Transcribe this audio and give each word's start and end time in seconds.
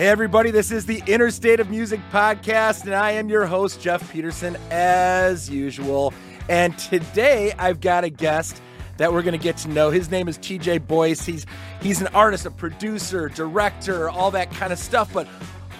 Hey, 0.00 0.08
everybody, 0.08 0.50
this 0.50 0.70
is 0.70 0.86
the 0.86 1.02
Interstate 1.06 1.60
of 1.60 1.68
Music 1.68 2.00
podcast, 2.10 2.84
and 2.84 2.94
I 2.94 3.10
am 3.10 3.28
your 3.28 3.44
host, 3.44 3.82
Jeff 3.82 4.10
Peterson, 4.10 4.56
as 4.70 5.50
usual. 5.50 6.14
And 6.48 6.78
today 6.78 7.52
I've 7.58 7.82
got 7.82 8.04
a 8.04 8.08
guest 8.08 8.62
that 8.96 9.12
we're 9.12 9.20
going 9.20 9.38
to 9.38 9.44
get 9.44 9.58
to 9.58 9.68
know. 9.68 9.90
His 9.90 10.10
name 10.10 10.26
is 10.26 10.38
TJ 10.38 10.86
Boyce. 10.86 11.26
He's 11.26 11.44
he's 11.82 12.00
an 12.00 12.06
artist, 12.14 12.46
a 12.46 12.50
producer, 12.50 13.28
director, 13.28 14.08
all 14.08 14.30
that 14.30 14.50
kind 14.52 14.72
of 14.72 14.78
stuff. 14.78 15.12
But 15.12 15.26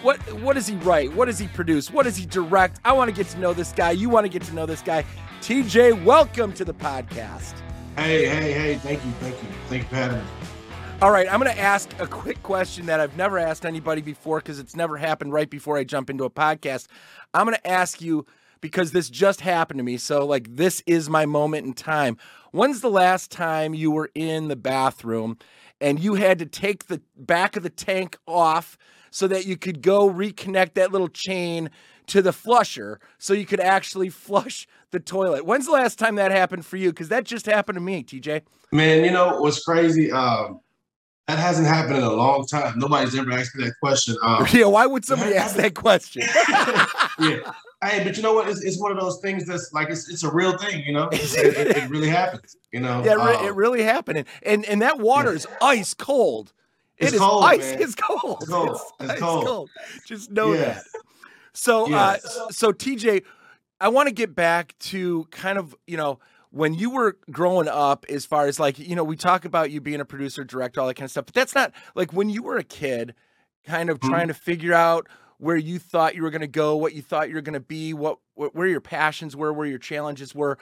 what 0.02 0.18
what 0.34 0.52
does 0.52 0.66
he 0.66 0.76
write? 0.76 1.14
What 1.14 1.24
does 1.24 1.38
he 1.38 1.48
produce? 1.48 1.90
What 1.90 2.02
does 2.02 2.18
he 2.18 2.26
direct? 2.26 2.78
I 2.84 2.92
want 2.92 3.08
to 3.08 3.16
get 3.16 3.28
to 3.28 3.38
know 3.38 3.54
this 3.54 3.72
guy. 3.72 3.92
You 3.92 4.10
want 4.10 4.26
to 4.26 4.28
get 4.30 4.42
to 4.42 4.54
know 4.54 4.66
this 4.66 4.82
guy. 4.82 5.02
TJ, 5.40 6.04
welcome 6.04 6.52
to 6.52 6.64
the 6.66 6.74
podcast. 6.74 7.54
Hey, 7.96 8.26
hey, 8.26 8.52
hey, 8.52 8.74
thank 8.74 9.02
you, 9.02 9.12
thank 9.12 9.42
you. 9.42 9.48
Thank 9.70 9.84
you 9.84 9.88
for 9.88 9.96
having 9.96 10.18
me. 10.18 10.39
All 11.02 11.10
right, 11.10 11.32
I'm 11.32 11.40
going 11.40 11.50
to 11.50 11.58
ask 11.58 11.88
a 11.98 12.06
quick 12.06 12.42
question 12.42 12.84
that 12.84 13.00
I've 13.00 13.16
never 13.16 13.38
asked 13.38 13.64
anybody 13.64 14.02
before 14.02 14.40
because 14.40 14.58
it's 14.58 14.76
never 14.76 14.98
happened 14.98 15.32
right 15.32 15.48
before 15.48 15.78
I 15.78 15.84
jump 15.84 16.10
into 16.10 16.24
a 16.24 16.30
podcast. 16.30 16.88
I'm 17.32 17.46
going 17.46 17.56
to 17.56 17.66
ask 17.66 18.02
you 18.02 18.26
because 18.60 18.92
this 18.92 19.08
just 19.08 19.40
happened 19.40 19.78
to 19.78 19.82
me. 19.82 19.96
So, 19.96 20.26
like, 20.26 20.54
this 20.54 20.82
is 20.86 21.08
my 21.08 21.24
moment 21.24 21.66
in 21.66 21.72
time. 21.72 22.18
When's 22.50 22.82
the 22.82 22.90
last 22.90 23.30
time 23.30 23.72
you 23.72 23.90
were 23.90 24.10
in 24.14 24.48
the 24.48 24.56
bathroom 24.56 25.38
and 25.80 25.98
you 25.98 26.16
had 26.16 26.38
to 26.40 26.44
take 26.44 26.88
the 26.88 27.00
back 27.16 27.56
of 27.56 27.62
the 27.62 27.70
tank 27.70 28.18
off 28.26 28.76
so 29.10 29.26
that 29.26 29.46
you 29.46 29.56
could 29.56 29.80
go 29.80 30.06
reconnect 30.06 30.74
that 30.74 30.92
little 30.92 31.08
chain 31.08 31.70
to 32.08 32.20
the 32.20 32.34
flusher 32.34 33.00
so 33.16 33.32
you 33.32 33.46
could 33.46 33.60
actually 33.60 34.08
flush 34.10 34.68
the 34.90 35.00
toilet? 35.00 35.46
When's 35.46 35.64
the 35.64 35.72
last 35.72 35.98
time 35.98 36.16
that 36.16 36.30
happened 36.30 36.66
for 36.66 36.76
you? 36.76 36.90
Because 36.90 37.08
that 37.08 37.24
just 37.24 37.46
happened 37.46 37.76
to 37.76 37.80
me, 37.80 38.04
TJ. 38.04 38.42
Man, 38.70 39.02
you 39.02 39.10
know 39.10 39.40
what's 39.40 39.64
crazy? 39.64 40.12
Um, 40.12 40.60
that 41.30 41.38
hasn't 41.38 41.68
happened 41.68 41.98
in 41.98 42.02
a 42.02 42.12
long 42.12 42.44
time. 42.44 42.76
Nobody's 42.76 43.16
ever 43.16 43.30
asked 43.32 43.54
me 43.54 43.64
that 43.64 43.74
question. 43.80 44.16
Um, 44.22 44.46
yeah, 44.52 44.64
why 44.64 44.86
would 44.86 45.04
somebody 45.04 45.36
ask 45.36 45.54
that 45.56 45.74
question? 45.74 46.22
yeah. 47.20 47.52
Hey, 47.82 48.02
but 48.04 48.16
you 48.16 48.22
know 48.22 48.34
what? 48.34 48.48
It's, 48.48 48.62
it's 48.62 48.80
one 48.80 48.90
of 48.90 48.98
those 48.98 49.20
things 49.20 49.46
that's 49.46 49.72
like 49.72 49.90
it's, 49.90 50.08
it's 50.10 50.24
a 50.24 50.32
real 50.32 50.58
thing, 50.58 50.82
you 50.84 50.92
know. 50.92 51.08
It, 51.12 51.56
it, 51.56 51.76
it 51.76 51.90
really 51.90 52.08
happens, 52.08 52.56
you 52.72 52.80
know. 52.80 53.02
Yeah, 53.04 53.12
um, 53.12 53.46
it 53.46 53.54
really 53.54 53.82
happened, 53.82 54.18
and 54.18 54.28
and, 54.42 54.64
and 54.66 54.82
that 54.82 54.98
water 54.98 55.32
is 55.32 55.46
ice 55.62 55.94
cold. 55.94 56.52
It's 56.98 57.12
it 57.12 57.14
is 57.14 57.20
cold, 57.20 57.44
ice. 57.44 57.70
Man. 57.72 57.82
It's 57.82 57.94
cold. 57.94 58.38
It's 58.42 58.50
cold. 58.50 58.70
It's, 58.70 58.92
it's 59.00 59.10
ice 59.12 59.18
cold. 59.20 59.46
cold. 59.46 59.70
Just 60.06 60.30
know 60.30 60.52
yeah. 60.52 60.60
that. 60.60 60.82
So, 61.52 61.88
yes. 61.88 62.24
uh, 62.24 62.50
so 62.50 62.72
TJ, 62.72 63.22
I 63.80 63.88
want 63.88 64.08
to 64.08 64.14
get 64.14 64.34
back 64.34 64.74
to 64.80 65.26
kind 65.30 65.58
of 65.58 65.74
you 65.86 65.96
know 65.96 66.18
when 66.50 66.74
you 66.74 66.90
were 66.90 67.16
growing 67.30 67.68
up, 67.68 68.04
as 68.08 68.26
far 68.26 68.46
as 68.46 68.58
like, 68.58 68.78
you 68.78 68.96
know, 68.96 69.04
we 69.04 69.16
talk 69.16 69.44
about 69.44 69.70
you 69.70 69.80
being 69.80 70.00
a 70.00 70.04
producer, 70.04 70.44
director, 70.44 70.80
all 70.80 70.86
that 70.88 70.94
kind 70.94 71.04
of 71.04 71.10
stuff, 71.10 71.26
but 71.26 71.34
that's 71.34 71.54
not 71.54 71.72
like 71.94 72.12
when 72.12 72.28
you 72.28 72.42
were 72.42 72.56
a 72.56 72.64
kid, 72.64 73.14
kind 73.64 73.90
of 73.90 74.00
mm-hmm. 74.00 74.10
trying 74.10 74.28
to 74.28 74.34
figure 74.34 74.74
out 74.74 75.08
where 75.38 75.56
you 75.56 75.78
thought 75.78 76.14
you 76.14 76.22
were 76.22 76.30
going 76.30 76.40
to 76.40 76.46
go, 76.46 76.76
what 76.76 76.94
you 76.94 77.02
thought 77.02 77.28
you 77.28 77.34
were 77.34 77.40
going 77.40 77.54
to 77.54 77.60
be, 77.60 77.94
what, 77.94 78.18
what, 78.34 78.54
where 78.54 78.66
your 78.66 78.80
passions 78.80 79.34
were, 79.34 79.52
where 79.52 79.66
your 79.66 79.78
challenges 79.78 80.34
were. 80.34 80.58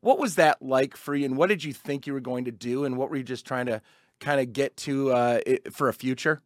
What 0.00 0.18
was 0.18 0.34
that 0.36 0.62
like 0.62 0.96
for 0.96 1.14
you, 1.14 1.24
and 1.24 1.36
what 1.36 1.48
did 1.48 1.62
you 1.62 1.72
think 1.72 2.06
you 2.06 2.12
were 2.12 2.20
going 2.20 2.46
to 2.46 2.50
do, 2.50 2.84
and 2.84 2.96
what 2.96 3.08
were 3.08 3.16
you 3.16 3.22
just 3.22 3.46
trying 3.46 3.66
to 3.66 3.80
kind 4.18 4.40
of 4.40 4.52
get 4.52 4.76
to 4.78 5.12
uh, 5.12 5.40
it, 5.46 5.72
for 5.72 5.88
a 5.88 5.92
future? 5.92 6.42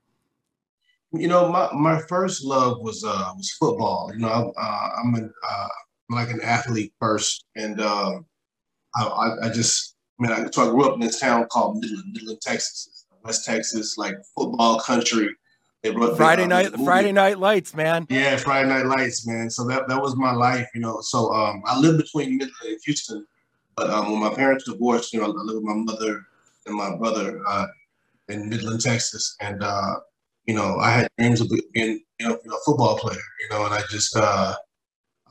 You 1.13 1.29
know, 1.29 1.49
my, 1.49 1.71
my 1.73 2.03
first 2.03 2.45
love 2.45 2.81
was 2.81 3.03
uh, 3.03 3.33
was 3.35 3.51
football. 3.53 4.11
You 4.13 4.21
know, 4.21 4.53
uh, 4.59 4.89
I'm 4.99 5.15
an, 5.15 5.33
uh, 5.49 5.69
I'm 6.11 6.17
like 6.17 6.31
an 6.31 6.43
athlete 6.43 6.93
first, 7.01 7.47
and 7.55 7.81
uh, 7.81 8.19
I, 9.05 9.47
I, 9.47 9.49
just, 9.51 9.97
I 10.19 10.23
mean, 10.23 10.33
I, 10.33 10.51
so 10.51 10.67
I 10.67 10.71
grew 10.71 10.89
up 10.89 10.95
in 10.95 11.01
this 11.01 11.21
town 11.21 11.47
called 11.51 11.79
Midland, 11.81 12.13
Midland, 12.13 12.41
Texas, 12.41 13.07
West 13.25 13.45
Texas, 13.45 13.99
like 13.99 14.15
football 14.37 14.81
country. 14.81 15.29
They 15.83 15.91
brought 15.93 16.17
Friday 16.17 16.47
night, 16.47 16.73
Friday 16.85 17.13
night 17.13 17.39
lights, 17.39 17.75
man. 17.75 18.07
Yeah, 18.09 18.37
Friday 18.37 18.69
night 18.69 18.87
lights, 18.87 19.27
man. 19.27 19.51
So 19.51 19.65
that 19.69 19.87
that 19.89 20.01
was 20.01 20.17
my 20.17 20.33
life, 20.33 20.69
you 20.75 20.81
know. 20.81 21.01
So 21.01 21.33
um, 21.33 21.63
I 21.65 21.79
lived 21.79 21.99
between 21.99 22.39
Midland 22.39 22.55
and 22.65 22.79
Houston, 22.85 23.27
but 23.77 23.91
um, 23.91 24.11
when 24.11 24.21
my 24.21 24.35
parents 24.35 24.65
divorced, 24.65 25.13
you 25.13 25.21
know, 25.21 25.27
I 25.27 25.29
lived 25.29 25.57
with 25.57 25.65
my 25.65 25.75
mother 25.75 26.27
and 26.67 26.75
my 26.75 26.97
brother 26.97 27.41
uh, 27.47 27.67
in 28.29 28.49
Midland, 28.49 28.81
Texas, 28.81 29.37
and 29.41 29.63
uh, 29.63 29.97
you 30.47 30.55
know, 30.55 30.79
I 30.79 30.91
had 30.91 31.09
dreams 31.19 31.41
of 31.41 31.51
being, 31.73 32.01
you 32.21 32.29
know, 32.29 32.35
a 32.35 32.59
football 32.65 32.97
player, 32.99 33.19
you 33.41 33.49
know, 33.51 33.65
and 33.65 33.75
I 33.75 33.83
just, 33.91 34.17
uh, 34.17 34.55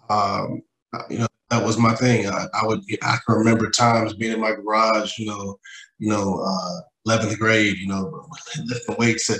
um, 0.09 0.61
you 1.09 1.19
know, 1.19 1.27
that 1.49 1.63
was 1.63 1.77
my 1.77 1.93
thing. 1.95 2.27
I, 2.27 2.47
I, 2.53 2.65
would 2.65 2.81
I 3.03 3.17
can 3.25 3.37
remember 3.37 3.69
times 3.69 4.13
being 4.13 4.33
in 4.33 4.39
my 4.39 4.51
garage, 4.51 5.17
you 5.17 5.27
know, 5.27 5.59
you 5.99 6.09
know, 6.09 6.39
uh, 6.39 6.81
11th 7.07 7.37
grade, 7.37 7.77
you 7.77 7.87
know, 7.87 8.27
lifting 8.65 8.95
weights 8.97 9.29
at 9.29 9.39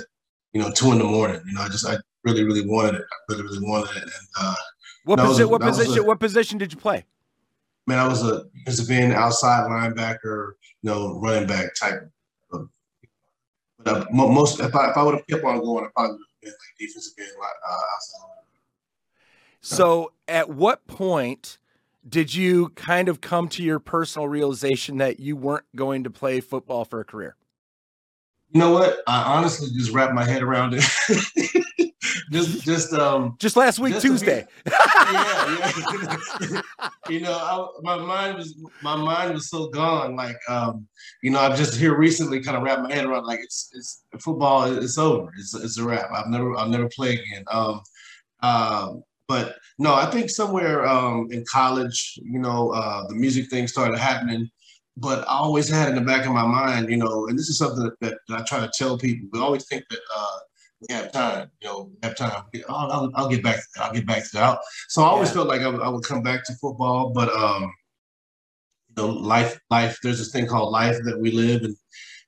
you 0.52 0.62
know 0.62 0.70
two 0.70 0.92
in 0.92 0.98
the 0.98 1.04
morning. 1.04 1.40
You 1.46 1.54
know, 1.54 1.62
I 1.62 1.68
just 1.68 1.86
I 1.86 1.96
really 2.24 2.44
really 2.44 2.66
wanted 2.66 2.94
it. 2.94 3.02
I 3.02 3.32
really 3.32 3.42
really 3.42 3.68
wanted 3.68 3.96
it. 3.96 4.02
And 4.02 4.28
uh, 4.40 4.54
what, 5.04 5.18
posi- 5.18 5.42
a, 5.42 5.48
what 5.48 5.60
position? 5.60 5.98
A, 5.98 6.02
what 6.02 6.20
position 6.20 6.58
did 6.58 6.72
you 6.72 6.78
play? 6.78 7.04
Man, 7.86 7.98
I 7.98 8.08
was 8.08 8.22
a 8.22 8.44
to 8.44 8.86
being 8.86 9.12
outside 9.12 9.68
linebacker, 9.68 10.52
you 10.82 10.90
know, 10.90 11.20
running 11.20 11.46
back 11.46 11.74
type. 11.74 12.00
Of, 12.52 12.68
but 13.78 14.02
uh, 14.02 14.06
most 14.10 14.60
if 14.60 14.74
I 14.74 14.90
if 14.90 14.96
I 14.96 15.02
would 15.02 15.16
have 15.16 15.26
kept 15.26 15.44
on 15.44 15.60
going, 15.60 15.84
I 15.84 15.88
probably 15.94 16.12
would 16.12 16.20
have 16.20 16.40
been 16.42 16.50
like 16.52 16.78
defensive 16.78 17.12
end, 17.18 17.28
uh, 17.38 17.72
outside. 17.72 18.30
So, 19.60 20.12
at 20.28 20.48
what 20.48 20.86
point? 20.86 21.58
Did 22.08 22.34
you 22.34 22.68
kind 22.70 23.08
of 23.08 23.20
come 23.20 23.48
to 23.48 23.62
your 23.62 23.78
personal 23.78 24.28
realization 24.28 24.98
that 24.98 25.20
you 25.20 25.36
weren't 25.36 25.64
going 25.74 26.04
to 26.04 26.10
play 26.10 26.40
football 26.40 26.84
for 26.84 27.00
a 27.00 27.04
career? 27.04 27.36
You 28.50 28.60
know 28.60 28.72
what? 28.72 29.00
I 29.08 29.22
honestly 29.22 29.68
just 29.76 29.90
wrapped 29.90 30.14
my 30.14 30.24
head 30.24 30.42
around 30.42 30.74
it. 30.74 31.92
just, 32.30 32.62
just, 32.62 32.92
um, 32.92 33.36
just 33.40 33.56
last 33.56 33.80
week 33.80 33.94
just 33.94 34.06
Tuesday. 34.06 34.46
Be, 34.64 34.70
yeah, 34.70 35.72
yeah. 36.40 36.60
you 37.08 37.20
know, 37.20 37.32
I, 37.32 37.66
my 37.82 37.96
mind 37.96 38.36
was, 38.36 38.54
my 38.82 38.94
mind 38.94 39.34
was 39.34 39.50
so 39.50 39.68
gone. 39.68 40.14
Like, 40.14 40.36
um, 40.48 40.86
you 41.22 41.30
know, 41.30 41.40
I've 41.40 41.56
just 41.56 41.76
here 41.76 41.98
recently 41.98 42.40
kind 42.40 42.56
of 42.56 42.62
wrapped 42.62 42.82
my 42.82 42.94
head 42.94 43.04
around 43.04 43.24
like 43.24 43.40
it's, 43.40 43.70
it's 43.74 44.04
football. 44.20 44.64
It's 44.64 44.96
over. 44.96 45.32
It's, 45.38 45.52
it's 45.52 45.78
a 45.78 45.84
wrap. 45.84 46.10
I've 46.12 46.28
never, 46.28 46.56
I'll 46.56 46.68
never 46.68 46.88
play 46.88 47.14
again. 47.14 47.44
Um, 47.50 47.80
um, 48.42 49.02
but 49.28 49.56
no, 49.78 49.94
I 49.94 50.10
think 50.10 50.30
somewhere 50.30 50.86
um, 50.86 51.28
in 51.30 51.44
college, 51.50 52.18
you 52.22 52.38
know, 52.38 52.70
uh, 52.70 53.06
the 53.08 53.14
music 53.14 53.50
thing 53.50 53.66
started 53.66 53.98
happening. 53.98 54.48
But 54.96 55.28
I 55.28 55.32
always 55.32 55.68
had 55.68 55.90
in 55.90 55.94
the 55.94 56.00
back 56.00 56.24
of 56.24 56.32
my 56.32 56.46
mind, 56.46 56.88
you 56.88 56.96
know, 56.96 57.26
and 57.26 57.38
this 57.38 57.50
is 57.50 57.58
something 57.58 57.82
that, 58.00 58.00
that 58.00 58.40
I 58.40 58.42
try 58.44 58.60
to 58.60 58.70
tell 58.74 58.96
people. 58.96 59.28
We 59.30 59.40
always 59.40 59.66
think 59.66 59.84
that 59.90 60.00
uh, 60.16 60.38
we 60.80 60.94
have 60.94 61.12
time, 61.12 61.50
you 61.60 61.68
know, 61.68 61.90
we 61.90 61.96
have 62.02 62.16
time. 62.16 62.44
I'll, 62.68 62.90
I'll, 62.90 63.10
I'll, 63.14 63.28
get 63.28 63.42
back 63.42 63.56
to 63.56 63.62
that. 63.74 63.84
I'll 63.84 63.92
get 63.92 64.06
back 64.06 64.22
to 64.22 64.30
that. 64.34 64.58
So 64.88 65.02
I 65.02 65.06
always 65.06 65.28
yeah. 65.28 65.34
felt 65.34 65.48
like 65.48 65.60
I 65.60 65.68
would, 65.68 65.82
I 65.82 65.88
would, 65.88 66.04
come 66.04 66.22
back 66.22 66.44
to 66.44 66.54
football, 66.54 67.10
but 67.10 67.28
um, 67.34 67.70
you 68.88 69.02
know, 69.02 69.08
life, 69.08 69.58
life. 69.68 69.98
There's 70.02 70.18
this 70.18 70.30
thing 70.30 70.46
called 70.46 70.72
life 70.72 70.96
that 71.04 71.20
we 71.20 71.30
live, 71.30 71.62
and 71.62 71.76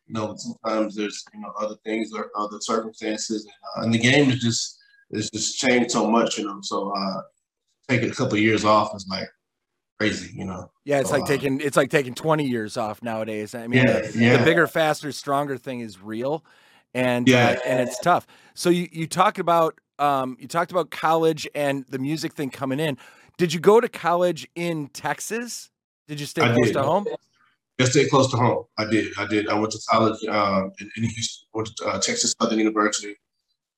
you 0.07 0.15
know, 0.15 0.35
sometimes 0.37 0.95
there's 0.95 1.25
you 1.33 1.41
know 1.41 1.53
other 1.59 1.77
things 1.87 2.13
or 2.13 2.31
other 2.37 2.59
circumstances, 2.61 3.45
and, 3.45 3.55
uh, 3.77 3.85
and 3.85 3.95
the 3.95 3.99
game 3.99 4.31
is 4.31 4.41
just 4.41 4.78
it's 5.11 5.31
just 5.31 5.59
changed 5.59 5.91
so 5.91 6.11
much, 6.11 6.39
you 6.39 6.45
know. 6.45 6.61
So 6.63 6.93
uh, 6.97 7.23
taking 7.89 8.11
a 8.11 8.15
couple 8.15 8.35
of 8.35 8.41
years 8.41 8.65
off 8.65 8.95
is 8.95 9.07
like 9.09 9.29
crazy, 9.99 10.33
you 10.35 10.45
know. 10.45 10.71
Yeah, 10.85 11.01
it's 11.01 11.11
so, 11.11 11.17
like 11.17 11.25
uh, 11.25 11.27
taking 11.27 11.61
it's 11.61 11.77
like 11.77 11.91
taking 11.91 12.15
20 12.15 12.47
years 12.47 12.77
off 12.77 13.03
nowadays. 13.03 13.55
I 13.55 13.67
mean, 13.67 13.85
yeah, 13.85 14.01
the, 14.01 14.19
yeah. 14.19 14.37
the 14.37 14.45
bigger, 14.45 14.67
faster, 14.67 15.13
stronger 15.13 15.57
thing 15.57 15.81
is 15.81 16.01
real, 16.01 16.45
and 16.95 17.29
yeah, 17.29 17.51
uh, 17.51 17.57
and 17.67 17.81
it's 17.81 17.99
tough. 18.01 18.27
So 18.55 18.71
you 18.71 18.89
you 18.93 19.07
talked 19.07 19.39
about 19.39 19.79
um 19.99 20.37
you 20.41 20.49
talked 20.49 20.71
about 20.71 20.91
college 20.91 21.49
and 21.55 21.85
the 21.89 21.99
music 21.99 22.35
thing 22.35 22.51
coming 22.51 22.81
in. 22.81 22.99
Did 23.37 23.53
you 23.53 23.61
go 23.61 23.81
to 23.81 23.89
college 23.89 24.49
in 24.55 24.89
Texas? 24.89 25.71
Did 26.09 26.21
you 26.21 26.27
stay 26.27 26.43
I 26.43 26.53
close 26.53 26.67
did. 26.67 26.73
to 26.75 26.83
home? 26.83 27.07
I 27.81 27.85
stayed 27.85 28.11
close 28.11 28.29
to 28.33 28.37
home. 28.37 28.65
I 28.77 28.87
did. 28.87 29.13
I 29.17 29.27
did. 29.27 29.49
I 29.49 29.55
went 29.55 29.71
to 29.71 29.79
college 29.89 30.25
um, 30.27 30.73
in, 30.81 30.91
in 30.97 31.05
Houston. 31.05 31.47
Went 31.55 31.69
to 31.77 31.87
uh, 31.87 32.01
Texas 32.01 32.35
Southern 32.41 32.59
University 32.59 33.15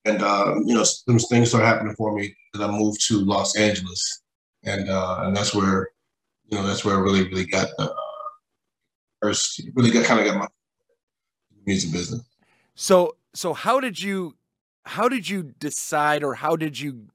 and 0.05 0.21
uh, 0.21 0.55
you 0.65 0.73
know 0.73 0.83
some 0.83 1.19
things 1.19 1.49
started 1.49 1.67
happening 1.67 1.95
for 1.95 2.13
me 2.13 2.35
that 2.53 2.69
I 2.69 2.71
moved 2.71 3.05
to 3.07 3.19
Los 3.19 3.55
Angeles, 3.55 4.21
and 4.63 4.89
uh, 4.89 5.21
and 5.23 5.35
that's 5.35 5.53
where 5.53 5.89
you 6.49 6.57
know 6.57 6.65
that's 6.65 6.83
where 6.83 6.95
I 6.95 6.99
really 6.99 7.27
really 7.27 7.45
got 7.45 7.69
the 7.77 7.91
uh, 7.91 7.95
first 9.21 9.61
really 9.75 9.91
got 9.91 10.05
kind 10.05 10.19
of 10.19 10.25
got 10.25 10.37
my 10.37 10.47
music 11.65 11.91
business. 11.91 12.21
So 12.75 13.15
so 13.33 13.53
how 13.53 13.79
did 13.79 14.01
you 14.01 14.35
how 14.85 15.07
did 15.07 15.29
you 15.29 15.43
decide 15.43 16.23
or 16.23 16.35
how 16.35 16.55
did 16.55 16.79
you 16.79 17.07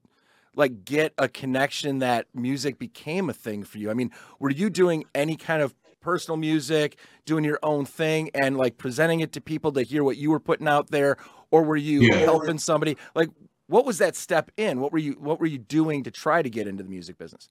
like 0.55 0.85
get 0.85 1.13
a 1.17 1.27
connection 1.27 1.99
that 1.99 2.27
music 2.33 2.79
became 2.79 3.29
a 3.29 3.33
thing 3.33 3.63
for 3.63 3.77
you? 3.77 3.91
I 3.91 3.93
mean, 3.93 4.11
were 4.39 4.49
you 4.49 4.69
doing 4.69 5.05
any 5.13 5.35
kind 5.35 5.61
of 5.61 5.75
personal 5.99 6.37
music, 6.37 6.97
doing 7.25 7.43
your 7.43 7.59
own 7.61 7.85
thing 7.85 8.29
and 8.33 8.57
like 8.57 8.77
presenting 8.77 9.19
it 9.19 9.33
to 9.33 9.41
people 9.41 9.71
to 9.73 9.83
hear 9.83 10.03
what 10.03 10.17
you 10.17 10.31
were 10.31 10.39
putting 10.39 10.67
out 10.67 10.89
there 10.89 11.17
or 11.51 11.63
were 11.63 11.77
you 11.77 12.01
yeah. 12.01 12.17
helping 12.17 12.57
somebody? 12.57 12.97
Like, 13.15 13.29
what 13.67 13.85
was 13.85 13.97
that 13.99 14.15
step 14.15 14.51
in? 14.57 14.79
What 14.79 14.91
were 14.91 14.97
you 14.97 15.13
What 15.13 15.39
were 15.39 15.45
you 15.45 15.57
doing 15.57 16.03
to 16.03 16.11
try 16.11 16.41
to 16.41 16.49
get 16.49 16.67
into 16.67 16.83
the 16.83 16.89
music 16.89 17.17
business? 17.17 17.49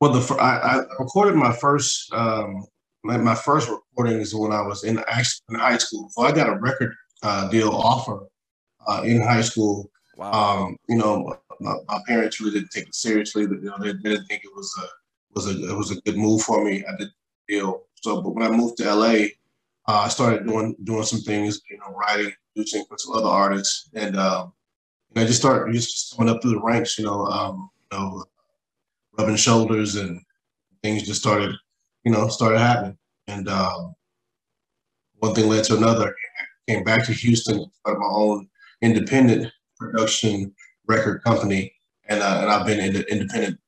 Well, 0.00 0.12
the 0.12 0.34
I, 0.36 0.78
I 0.78 0.82
recorded 0.98 1.34
my 1.36 1.52
first 1.52 2.12
um, 2.12 2.64
my, 3.02 3.16
my, 3.18 3.34
first 3.34 3.68
recording 3.68 4.20
is 4.20 4.34
when 4.34 4.52
I 4.52 4.62
was 4.62 4.84
in 4.84 4.98
in 4.98 5.54
high 5.54 5.78
school. 5.78 6.08
So 6.10 6.22
I 6.22 6.32
got 6.32 6.48
a 6.48 6.58
record 6.58 6.94
uh, 7.22 7.48
deal 7.48 7.70
offer 7.70 8.26
uh, 8.86 9.02
in 9.04 9.20
high 9.20 9.42
school, 9.42 9.90
Wow. 10.16 10.32
Um, 10.32 10.76
you 10.88 10.96
know, 10.96 11.36
my, 11.60 11.74
my, 11.88 12.00
parents 12.06 12.40
really 12.40 12.60
didn't 12.60 12.70
take 12.70 12.88
it 12.88 12.94
seriously. 12.94 13.46
But, 13.46 13.58
you 13.62 13.64
know, 13.64 13.76
they, 13.80 13.92
they, 13.92 14.10
didn't 14.10 14.26
think 14.26 14.44
it 14.44 14.54
was 14.54 14.72
a 14.82 14.86
was 15.34 15.46
a 15.48 15.70
it 15.70 15.76
was 15.76 15.90
a 15.90 16.00
good 16.02 16.16
move 16.16 16.42
for 16.42 16.64
me. 16.64 16.84
I 16.84 16.96
did 16.96 17.08
deal. 17.48 17.82
So, 17.96 18.22
but 18.22 18.34
when 18.34 18.44
I 18.44 18.50
moved 18.50 18.76
to 18.78 18.94
LA, 18.94 19.26
uh, 19.88 20.02
I 20.04 20.08
started 20.08 20.46
doing 20.46 20.76
doing 20.84 21.02
some 21.04 21.20
things, 21.20 21.60
you 21.70 21.78
know, 21.78 21.94
writing, 21.94 22.32
producing 22.54 22.84
for 22.88 22.96
some 22.98 23.14
other 23.14 23.28
artists, 23.28 23.90
and, 23.94 24.16
um, 24.16 24.52
just 25.16 25.40
started 25.40 25.72
just 25.72 26.16
coming 26.16 26.32
up 26.32 26.42
through 26.42 26.52
the 26.52 26.60
ranks, 26.60 26.98
you 26.98 27.04
know, 27.04 27.24
um, 27.26 27.70
you 27.92 27.98
know, 27.98 28.24
rubbing 29.16 29.36
shoulders, 29.36 29.94
and 29.96 30.20
things 30.82 31.04
just 31.04 31.20
started, 31.20 31.54
you 32.04 32.10
know, 32.10 32.28
started 32.28 32.58
happening. 32.58 32.98
And 33.28 33.48
um, 33.48 33.94
one 35.18 35.34
thing 35.34 35.48
led 35.48 35.64
to 35.64 35.76
another. 35.76 36.08
I 36.08 36.72
came 36.72 36.84
back 36.84 37.06
to 37.06 37.12
Houston, 37.12 37.70
started 37.80 38.00
my 38.00 38.08
own 38.10 38.48
independent 38.82 39.52
production 39.78 40.54
record 40.86 41.22
company, 41.22 41.72
and 42.08 42.20
uh, 42.20 42.38
and 42.42 42.50
I've 42.50 42.66
been 42.66 42.80
in 42.80 43.02
independent. 43.02 43.58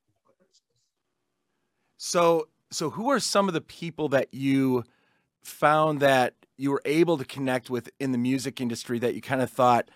So, 1.96 2.48
so 2.70 2.90
who 2.90 3.10
are 3.10 3.20
some 3.20 3.48
of 3.48 3.54
the 3.54 3.60
people 3.60 4.08
that 4.10 4.32
you 4.32 4.84
found 5.42 6.00
that 6.00 6.34
you 6.56 6.70
were 6.70 6.82
able 6.84 7.18
to 7.18 7.24
connect 7.24 7.70
with 7.70 7.90
in 8.00 8.12
the 8.12 8.18
music 8.18 8.60
industry 8.60 8.98
that 8.98 9.14
you 9.14 9.20
kind 9.20 9.42
of 9.42 9.50
thought, 9.50 9.90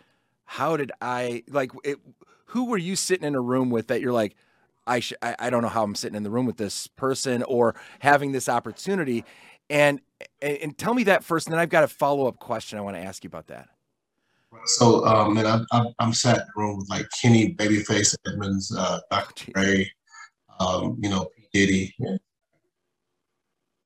how 0.45 0.77
did 0.77 0.93
I 1.01 1.43
like 1.49 1.73
it? 1.85 1.99
Who 2.47 2.67
were 2.67 2.79
you 2.79 2.97
sitting 2.97 3.27
in 3.27 3.35
a 3.35 3.41
room 3.41 3.71
with 3.71 3.89
that 3.89 4.01
you're 4.01 4.13
like, 4.13 4.35
I, 4.87 5.01
sh- 5.01 5.13
I, 5.23 5.37
I 5.39 5.51
don't 5.51 5.63
know 5.63 5.69
how 5.69 5.85
I'm 5.85 5.95
sitting 5.95 6.17
in 6.17 6.23
the 6.23 6.31
room 6.31 6.47
with 6.47 6.57
this 6.57 6.87
person 6.89 7.43
or 7.45 7.77
having 8.01 8.33
this 8.33 8.49
opportunity, 8.49 9.25
and 9.69 10.01
and 10.43 10.77
tell 10.77 10.95
me 10.95 11.05
that 11.05 11.23
first, 11.23 11.47
and 11.47 11.55
then 11.55 11.61
I've 11.61 11.69
got 11.69 11.85
a 11.85 11.89
follow 11.89 12.27
up 12.27 12.39
question 12.41 12.79
I 12.79 12.83
want 12.83 12.97
to 12.97 13.03
ask 13.03 13.23
you 13.23 13.29
about 13.29 13.47
that. 13.47 13.69
So, 14.65 15.07
um, 15.07 15.37
and 15.37 15.47
I, 15.47 15.61
I, 15.73 15.87
I'm 16.01 16.13
sat 16.13 16.39
in 16.39 16.43
the 16.55 16.61
room 16.61 16.79
with 16.79 16.91
like 16.91 17.07
Kenny 17.23 17.55
Babyface 17.55 18.17
Edmonds, 18.27 18.75
uh, 18.77 18.99
Dr. 19.11 19.53
Dre, 19.53 19.91
um, 20.59 20.99
you 21.01 21.09
know, 21.09 21.29
P. 21.37 21.47
Diddy, 21.53 21.95
you 21.99 22.19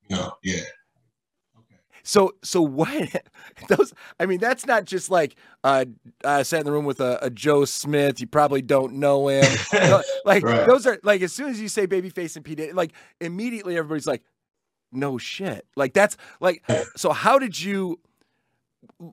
know, 0.08 0.32
yeah. 0.42 0.62
So, 2.04 2.34
so 2.42 2.62
what? 2.62 3.26
Those, 3.68 3.92
I 4.20 4.26
mean, 4.26 4.38
that's 4.38 4.66
not 4.66 4.84
just 4.84 5.10
like 5.10 5.36
uh, 5.64 5.86
uh 6.22 6.44
sat 6.44 6.60
in 6.60 6.66
the 6.66 6.72
room 6.72 6.84
with 6.84 7.00
a, 7.00 7.18
a 7.22 7.30
Joe 7.30 7.64
Smith. 7.64 8.20
You 8.20 8.26
probably 8.26 8.62
don't 8.62 8.94
know 8.94 9.28
him. 9.28 9.44
like 10.24 10.44
right. 10.44 10.66
those 10.66 10.86
are 10.86 10.98
like 11.02 11.22
as 11.22 11.32
soon 11.32 11.50
as 11.50 11.60
you 11.60 11.68
say 11.68 11.86
Babyface 11.86 12.36
and 12.36 12.44
P 12.44 12.54
Diddy, 12.54 12.72
like 12.72 12.92
immediately 13.20 13.76
everybody's 13.76 14.06
like, 14.06 14.22
no 14.92 15.18
shit. 15.18 15.66
Like 15.74 15.94
that's 15.94 16.16
like. 16.40 16.62
So 16.96 17.10
how 17.12 17.38
did 17.38 17.60
you? 17.60 17.98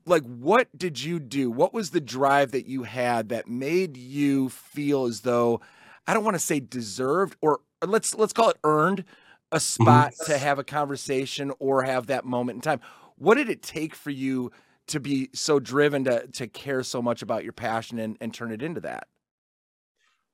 Like, 0.06 0.24
what 0.24 0.68
did 0.78 1.02
you 1.02 1.20
do? 1.20 1.50
What 1.50 1.74
was 1.74 1.90
the 1.90 2.02
drive 2.02 2.52
that 2.52 2.68
you 2.68 2.84
had 2.84 3.30
that 3.30 3.48
made 3.48 3.98
you 3.98 4.50
feel 4.50 5.06
as 5.06 5.22
though 5.22 5.62
I 6.06 6.14
don't 6.14 6.24
want 6.24 6.36
to 6.36 6.40
say 6.40 6.60
deserved 6.60 7.38
or 7.42 7.62
let's 7.86 8.14
let's 8.16 8.34
call 8.34 8.50
it 8.50 8.58
earned 8.64 9.06
a 9.52 9.58
mm-hmm. 9.58 9.84
spot 9.84 10.14
mm-hmm. 10.14 10.32
to 10.32 10.38
have 10.38 10.60
a 10.60 10.64
conversation 10.64 11.52
or 11.60 11.84
have 11.84 12.08
that 12.08 12.26
moment 12.26 12.58
in 12.58 12.62
time. 12.62 12.80
What 13.18 13.36
did 13.36 13.50
it 13.50 13.62
take 13.62 13.96
for 13.96 14.10
you 14.10 14.52
to 14.88 15.00
be 15.00 15.30
so 15.34 15.60
driven 15.60 16.04
to 16.06 16.28
to 16.28 16.48
care 16.48 16.84
so 16.84 17.02
much 17.02 17.22
about 17.22 17.44
your 17.44 17.54
passion 17.54 18.00
and, 18.00 18.18
and 18.20 18.34
turn 18.34 18.52
it 18.52 18.62
into 18.62 18.82
that? 18.82 19.08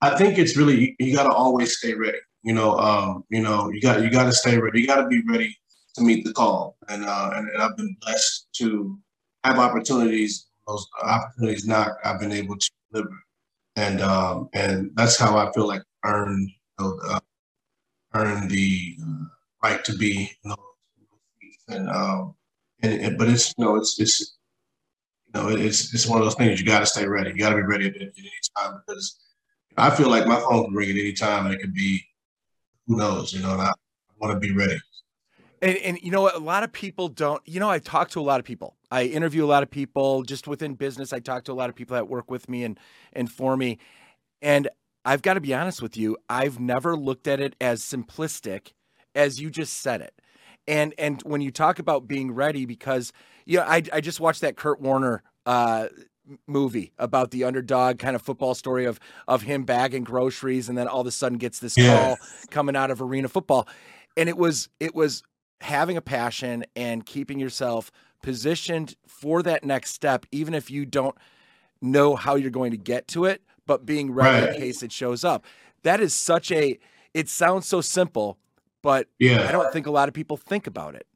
I 0.02 0.16
think 0.18 0.38
it's 0.38 0.56
really 0.56 0.96
you, 1.00 1.16
got 1.16 1.24
to 1.24 1.34
always 1.34 1.78
stay 1.78 1.94
ready. 1.94 2.20
You 2.44 2.54
know, 2.54 2.78
um, 2.78 3.24
you 3.30 3.42
know, 3.42 3.70
you 3.72 3.82
got 3.82 4.02
you 4.02 4.10
got 4.10 4.26
to 4.26 4.32
stay 4.32 4.58
ready. 4.58 4.82
You 4.82 4.88
got 4.88 5.02
to 5.02 5.08
be 5.08 5.22
ready 5.28 5.56
to 5.96 6.04
meet 6.04 6.24
the 6.24 6.34
call. 6.34 6.78
And, 6.88 7.04
uh, 7.04 7.32
and 7.36 7.50
and 7.50 7.62
I've 7.62 7.76
been 7.76 7.96
blessed 8.02 8.48
to 8.58 8.98
have 9.44 9.60
opportunities. 9.60 10.48
Those 10.68 10.88
opportunities 11.04 11.66
not 11.68 11.94
I've 12.04 12.20
been 12.20 12.32
able 12.32 12.58
to 12.58 12.72
deliver, 12.92 13.18
and 13.76 14.02
um, 14.02 14.50
and 14.54 14.92
that's 14.96 15.18
how 15.18 15.38
I 15.38 15.52
feel 15.54 15.68
like 15.68 15.82
earned 16.06 16.50
you 16.80 16.86
know, 16.86 17.00
uh, 17.10 17.20
earn 18.14 18.48
the 18.48 18.98
uh, 19.02 19.26
right 19.64 19.84
to 19.86 19.96
be, 19.96 20.32
you 20.44 20.50
know, 20.50 20.56
and 21.70 21.90
um, 21.90 22.36
and, 22.82 23.02
and, 23.02 23.18
but 23.18 23.30
it's 23.30 23.54
you 23.58 23.66
know 23.66 23.76
it's 23.76 24.00
it's 24.00 24.38
you 25.34 25.42
know 25.42 25.50
it's 25.50 25.94
it's 25.94 26.08
one 26.08 26.20
of 26.20 26.26
those 26.26 26.36
things 26.36 26.60
you 26.60 26.66
got 26.66 26.80
to 26.80 26.86
stay 26.86 27.08
ready. 27.08 27.32
You 27.32 27.38
got 27.38 27.50
to 27.50 27.56
be 27.56 27.62
ready 27.62 27.88
at, 27.88 27.96
at 27.96 28.02
any 28.02 28.32
time 28.58 28.82
because 28.86 29.20
I 29.78 29.90
feel 29.90 30.10
like 30.10 30.26
my 30.26 30.40
phone 30.40 30.66
can 30.66 30.74
ring 30.74 30.90
at 30.90 30.96
any 30.96 31.14
time 31.14 31.46
and 31.46 31.54
it 31.54 31.62
could 31.62 31.74
be 31.74 32.04
who 32.88 32.98
knows, 32.98 33.34
you 33.34 33.42
know, 33.42 33.52
and 33.52 33.62
I, 33.62 33.72
want 34.20 34.34
to 34.34 34.40
be 34.40 34.52
ready. 34.52 34.80
And, 35.62 35.78
and 35.78 36.00
you 36.02 36.10
know 36.10 36.28
a 36.34 36.40
lot 36.40 36.64
of 36.64 36.72
people 36.72 37.08
don't. 37.08 37.42
You 37.46 37.60
know, 37.60 37.70
I 37.70 37.80
talk 37.80 38.10
to 38.12 38.20
a 38.20 38.22
lot 38.22 38.40
of 38.40 38.46
people. 38.46 38.76
I 38.90 39.04
interview 39.04 39.44
a 39.44 39.48
lot 39.48 39.64
of 39.64 39.70
people 39.70 40.24
just 40.24 40.48
within 40.48 40.74
business. 40.76 41.14
I 41.14 41.20
talk 41.20 41.44
to 41.46 41.52
a 41.52 41.54
lot 41.54 41.70
of 41.70 41.76
people 41.76 41.96
that 41.96 42.08
work 42.08 42.32
with 42.32 42.50
me 42.50 42.64
and 42.64 42.80
and 43.14 43.32
for 43.32 43.58
me, 43.58 43.78
and 44.42 44.70
I've 45.08 45.22
got 45.22 45.36
to 45.36 45.42
be 45.42 45.54
honest 45.54 45.82
with 45.82 45.96
you, 45.96 46.18
I've 46.30 46.60
never 46.60 46.98
looked 46.98 47.30
at 47.30 47.40
it 47.40 47.56
as 47.62 47.82
simplistic 47.82 48.74
as 49.16 49.40
you 49.40 49.50
just 49.50 49.80
said 49.80 50.02
it. 50.02 50.14
And 50.68 50.94
and 50.98 51.22
when 51.24 51.40
you 51.40 51.50
talk 51.50 51.80
about 51.80 52.10
being 52.10 52.32
ready, 52.34 52.66
because 52.66 53.14
you 53.46 53.58
know, 53.58 53.64
I 53.64 53.82
I 53.94 54.02
just 54.02 54.20
watched 54.20 54.42
that 54.42 54.58
Kurt 54.58 54.82
Warner 54.82 55.24
uh, 55.46 55.88
movie 56.46 56.92
about 57.00 57.32
the 57.32 57.46
underdog 57.46 58.00
kind 58.00 58.18
of 58.18 58.22
football 58.22 58.54
story 58.54 58.84
of 58.84 59.00
of 59.30 59.44
him 59.44 59.64
bagging 59.64 60.04
groceries 60.04 60.68
and 60.68 60.78
then 60.78 60.90
all 60.90 61.00
of 61.00 61.08
a 61.08 61.12
sudden 61.12 61.38
gets 61.38 61.60
this 61.60 61.78
yeah. 61.78 61.98
call 61.98 62.18
coming 62.52 62.76
out 62.76 62.92
of 62.92 63.02
arena 63.02 63.30
football. 63.30 63.66
And 64.18 64.28
it 64.28 64.36
was 64.36 64.68
it 64.82 64.94
was 64.94 65.24
having 65.62 65.96
a 65.96 66.02
passion 66.02 66.66
and 66.76 67.06
keeping 67.06 67.40
yourself 67.40 67.92
positioned 68.22 68.98
for 69.08 69.42
that 69.44 69.64
next 69.64 69.94
step, 69.94 70.26
even 70.34 70.54
if 70.54 70.70
you 70.70 70.86
don't 70.86 71.16
know 71.82 72.18
how 72.18 72.36
you're 72.36 72.52
going 72.52 72.72
to 72.72 72.78
get 72.78 73.08
to 73.08 73.24
it, 73.24 73.42
but 73.68 73.86
being 73.86 74.12
ready 74.12 74.46
right. 74.48 74.56
in 74.56 74.62
case 74.62 74.82
it 74.82 74.92
shows 74.92 75.24
up. 75.24 75.46
That 75.84 76.00
is 76.00 76.16
such 76.16 76.52
a 76.52 76.80
it 77.14 77.30
sounds 77.30 77.66
so 77.66 77.82
simple, 77.82 78.38
but 78.82 79.08
yeah. 79.20 79.48
I 79.48 79.52
don't 79.52 79.72
think 79.72 79.88
a 79.88 79.92
lot 79.92 80.08
of 80.08 80.14
people 80.14 80.38
think 80.38 80.68
about 80.68 80.96
it. 80.96 81.08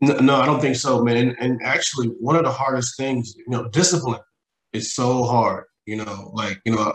No, 0.00 0.14
no 0.18 0.36
I 0.36 0.46
don't 0.46 0.60
think 0.60 0.76
so, 0.76 1.02
man. 1.02 1.16
And, 1.16 1.36
and, 1.40 1.60
actually, 1.62 2.08
one 2.20 2.36
of 2.36 2.44
the 2.44 2.50
hardest 2.50 2.96
things, 2.96 3.34
you 3.36 3.44
know, 3.48 3.68
discipline 3.68 4.20
is 4.72 4.94
so 4.94 5.24
hard. 5.24 5.64
You 5.86 5.96
know, 5.96 6.30
like 6.34 6.60
you 6.64 6.74
know, 6.74 6.92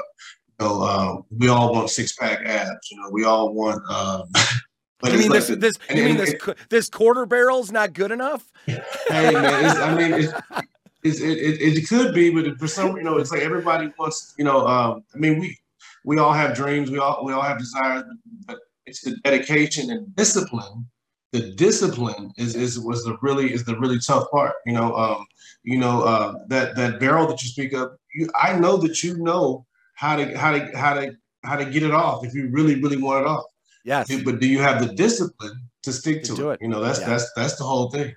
you 0.59 0.65
know, 0.65 0.83
um, 0.83 1.23
we 1.37 1.47
all 1.47 1.73
want 1.73 1.89
six 1.89 2.15
pack 2.15 2.45
abs. 2.45 2.91
You 2.91 3.01
know, 3.01 3.09
we 3.11 3.25
all 3.25 3.53
want. 3.53 3.81
Um, 3.89 4.23
but 4.99 5.11
you 5.11 5.17
mean 5.17 5.29
like 5.29 5.43
this? 5.43 5.57
This 5.57 5.77
you 5.89 6.03
mean 6.03 6.17
this? 6.17 6.35
this 6.69 6.89
quarter 6.89 7.25
barrel's 7.25 7.71
not 7.71 7.93
good 7.93 8.11
enough? 8.11 8.51
Hey 9.09 9.31
man, 9.31 9.77
I 9.77 9.95
mean, 9.95 10.29
it, 11.03 11.21
it, 11.21 11.77
it 11.77 11.89
could 11.89 12.13
be, 12.13 12.29
but 12.29 12.57
for 12.57 12.67
some, 12.67 12.95
you 12.95 13.03
know, 13.03 13.17
it's 13.17 13.31
like 13.31 13.41
everybody 13.41 13.91
wants, 13.97 14.33
you 14.37 14.45
know, 14.45 14.65
um, 14.67 15.03
I 15.13 15.17
mean, 15.17 15.39
we 15.39 15.57
we 16.05 16.17
all 16.17 16.33
have 16.33 16.55
dreams, 16.55 16.89
we 16.89 16.99
all 16.99 17.25
we 17.25 17.33
all 17.33 17.41
have 17.41 17.59
desires, 17.59 18.05
but 18.45 18.59
it's 18.85 19.01
the 19.01 19.15
dedication 19.23 19.91
and 19.91 20.15
discipline. 20.15 20.87
The 21.31 21.51
discipline 21.53 22.31
is 22.37 22.55
is 22.55 22.79
was 22.79 23.03
the 23.03 23.17
really 23.21 23.53
is 23.53 23.63
the 23.63 23.77
really 23.79 23.99
tough 23.99 24.29
part. 24.31 24.53
You 24.65 24.73
know, 24.73 24.95
um, 24.95 25.25
you 25.63 25.77
know 25.77 26.03
uh, 26.03 26.35
that 26.47 26.75
that 26.75 26.99
barrel 26.99 27.27
that 27.27 27.41
you 27.41 27.49
speak 27.49 27.73
of. 27.73 27.91
You, 28.13 28.29
I 28.41 28.57
know 28.57 28.77
that 28.77 29.03
you 29.03 29.17
know 29.17 29.65
how 29.95 30.15
to 30.15 30.37
how 30.37 30.51
to 30.51 30.77
how 30.77 30.93
to 30.93 31.15
how 31.43 31.55
to 31.55 31.65
get 31.65 31.83
it 31.83 31.91
off 31.91 32.25
if 32.25 32.33
you 32.33 32.49
really 32.49 32.81
really 32.81 32.97
want 32.97 33.25
it 33.25 33.27
off. 33.27 33.45
Yes. 33.83 34.09
But 34.23 34.39
do 34.39 34.47
you 34.47 34.59
have 34.59 34.85
the 34.85 34.93
discipline 34.93 35.59
to 35.83 35.91
stick 35.91 36.23
to, 36.23 36.35
to 36.35 36.49
it? 36.51 36.53
it? 36.53 36.61
You 36.61 36.67
know, 36.69 36.81
that's 36.81 36.99
yeah. 36.99 37.09
that's 37.09 37.31
that's 37.35 37.55
the 37.57 37.65
whole 37.65 37.89
thing. 37.89 38.13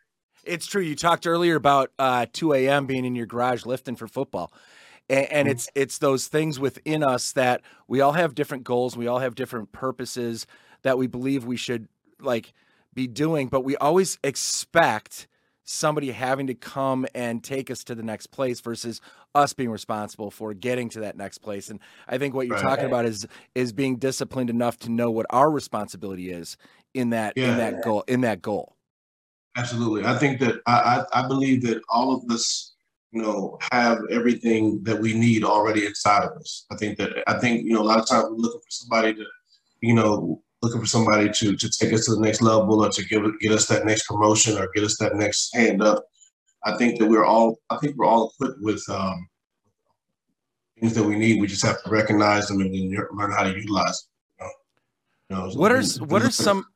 It's 0.47 0.67
true. 0.67 0.83
You 0.83 0.95
talked 0.95 1.27
earlier 1.27 1.57
about 1.57 1.91
uh, 1.99 2.27
2 2.33 2.55
a.m. 2.55 2.87
being 2.87 3.05
in 3.05 3.15
your 3.15 3.27
garage 3.27 3.67
lifting 3.67 3.97
for 3.97 4.07
football. 4.07 4.53
And, 5.09 5.27
and, 5.27 5.47
mm-hmm. 5.47 5.53
it's 5.53 5.69
it's 5.75 5.99
those 5.99 6.27
things 6.27 6.59
within 6.59 7.05
us 7.05 7.33
that 7.33 7.63
we 7.87 8.01
all 8.01 8.13
have 8.13 8.35
different 8.35 8.65
goals, 8.65 8.97
we 8.97 9.07
all 9.07 9.21
have 9.21 9.37
different 9.37 9.71
purposes 9.73 10.47
that 10.83 10.99
we 10.99 11.07
believe 11.07 11.45
we 11.45 11.57
should 11.57 11.89
like 12.21 12.53
be 12.93 13.07
doing, 13.07 13.49
but 13.49 13.63
we 13.63 13.77
always 13.77 14.19
expect 14.25 15.29
somebody 15.65 16.13
having 16.13 16.47
to 16.47 16.55
come 16.55 17.07
and 17.15 17.43
take 17.43 17.71
us 17.71 17.85
to 17.85 17.95
the 17.95 18.03
next 18.03 18.29
place 18.29 18.61
versus 18.61 19.01
us 19.35 19.53
being 19.53 19.71
responsible 19.71 20.31
for 20.31 20.55
getting 20.55 20.89
to 20.89 21.01
that 21.01 21.17
next 21.17 21.39
place. 21.39 21.69
And 21.69 21.81
I 22.09 22.19
think 22.19 22.35
what 22.35 22.47
you're 22.47 22.57
right. 22.57 22.63
talking 22.63 22.87
about 22.87 23.05
is 23.05 23.27
is 23.55 23.73
being 23.73 23.97
disciplined 23.97 24.49
enough 24.49 24.79
to 24.81 24.91
know 24.91 25.11
what 25.11 25.27
our 25.31 25.51
responsibility 25.51 26.31
is 26.31 26.57
in 26.95 27.11
that 27.11 27.35
yeah. 27.37 27.51
in 27.51 27.59
that 27.59 27.83
goal 27.83 28.05
in 28.09 28.23
that 28.23 28.43
goal. 28.43 28.76
Absolutely. 29.57 30.05
I 30.05 30.19
think 30.19 30.39
that 30.41 30.61
I, 30.67 31.05
I, 31.13 31.25
I 31.25 31.29
believe 31.29 31.63
that 31.63 31.81
all 31.89 32.15
of 32.15 32.31
us, 32.31 32.75
you 33.13 33.23
know, 33.23 33.59
have 33.73 33.99
everything 34.11 34.83
that 34.83 35.01
we 35.01 35.15
need 35.15 35.45
already 35.45 35.87
inside 35.87 36.25
of 36.25 36.33
us. 36.37 36.67
I 36.71 36.77
think 36.77 36.99
that 36.99 37.25
I 37.27 37.39
think, 37.39 37.65
you 37.65 37.73
know, 37.73 37.81
a 37.81 37.85
lot 37.85 37.99
of 37.99 38.07
times 38.07 38.27
we're 38.29 38.37
looking 38.37 38.61
for 38.61 38.71
somebody 38.71 39.15
to, 39.15 39.25
you 39.81 39.95
know, 39.95 40.43
looking 40.63 40.81
for 40.81 40.87
somebody 40.87 41.31
to 41.31 41.57
to 41.57 41.71
take 41.71 41.93
us 41.95 42.05
to 42.05 42.15
the 42.15 42.21
next 42.21 42.43
level 42.43 42.85
or 42.85 42.91
to 42.91 43.05
give 43.07 43.23
get 43.41 43.53
us 43.53 43.67
that 43.69 43.87
next 43.87 44.07
promotion 44.07 44.59
or 44.59 44.71
get 44.75 44.85
us 44.85 44.99
that 44.99 45.17
next 45.17 45.55
hand 45.55 45.83
up. 45.83 46.05
I 46.65 46.77
think 46.77 46.99
that 46.99 47.07
we're 47.07 47.25
all 47.25 47.59
I 47.71 47.79
think 47.79 47.97
we're 47.97 48.07
all 48.07 48.31
equipped 48.31 48.61
with 48.61 48.85
um, 48.91 49.27
things 50.79 50.95
that 50.95 51.05
we 51.05 51.17
need. 51.17 51.41
We 51.41 51.47
just 51.47 51.65
have 51.65 51.83
to 51.83 51.91
recognize 51.91 52.49
them 52.49 52.61
and 52.61 52.75
then 52.75 53.07
learn 53.13 53.33
how 53.33 53.45
to 53.45 53.55
utilize 53.55 54.07
them. 54.39 54.49
You 55.31 55.37
know? 55.37 55.47
You 55.47 55.55
know, 55.55 55.61
what 55.61 55.73
are 55.73 55.83
what 56.05 56.23
are 56.23 56.31
some 56.31 56.67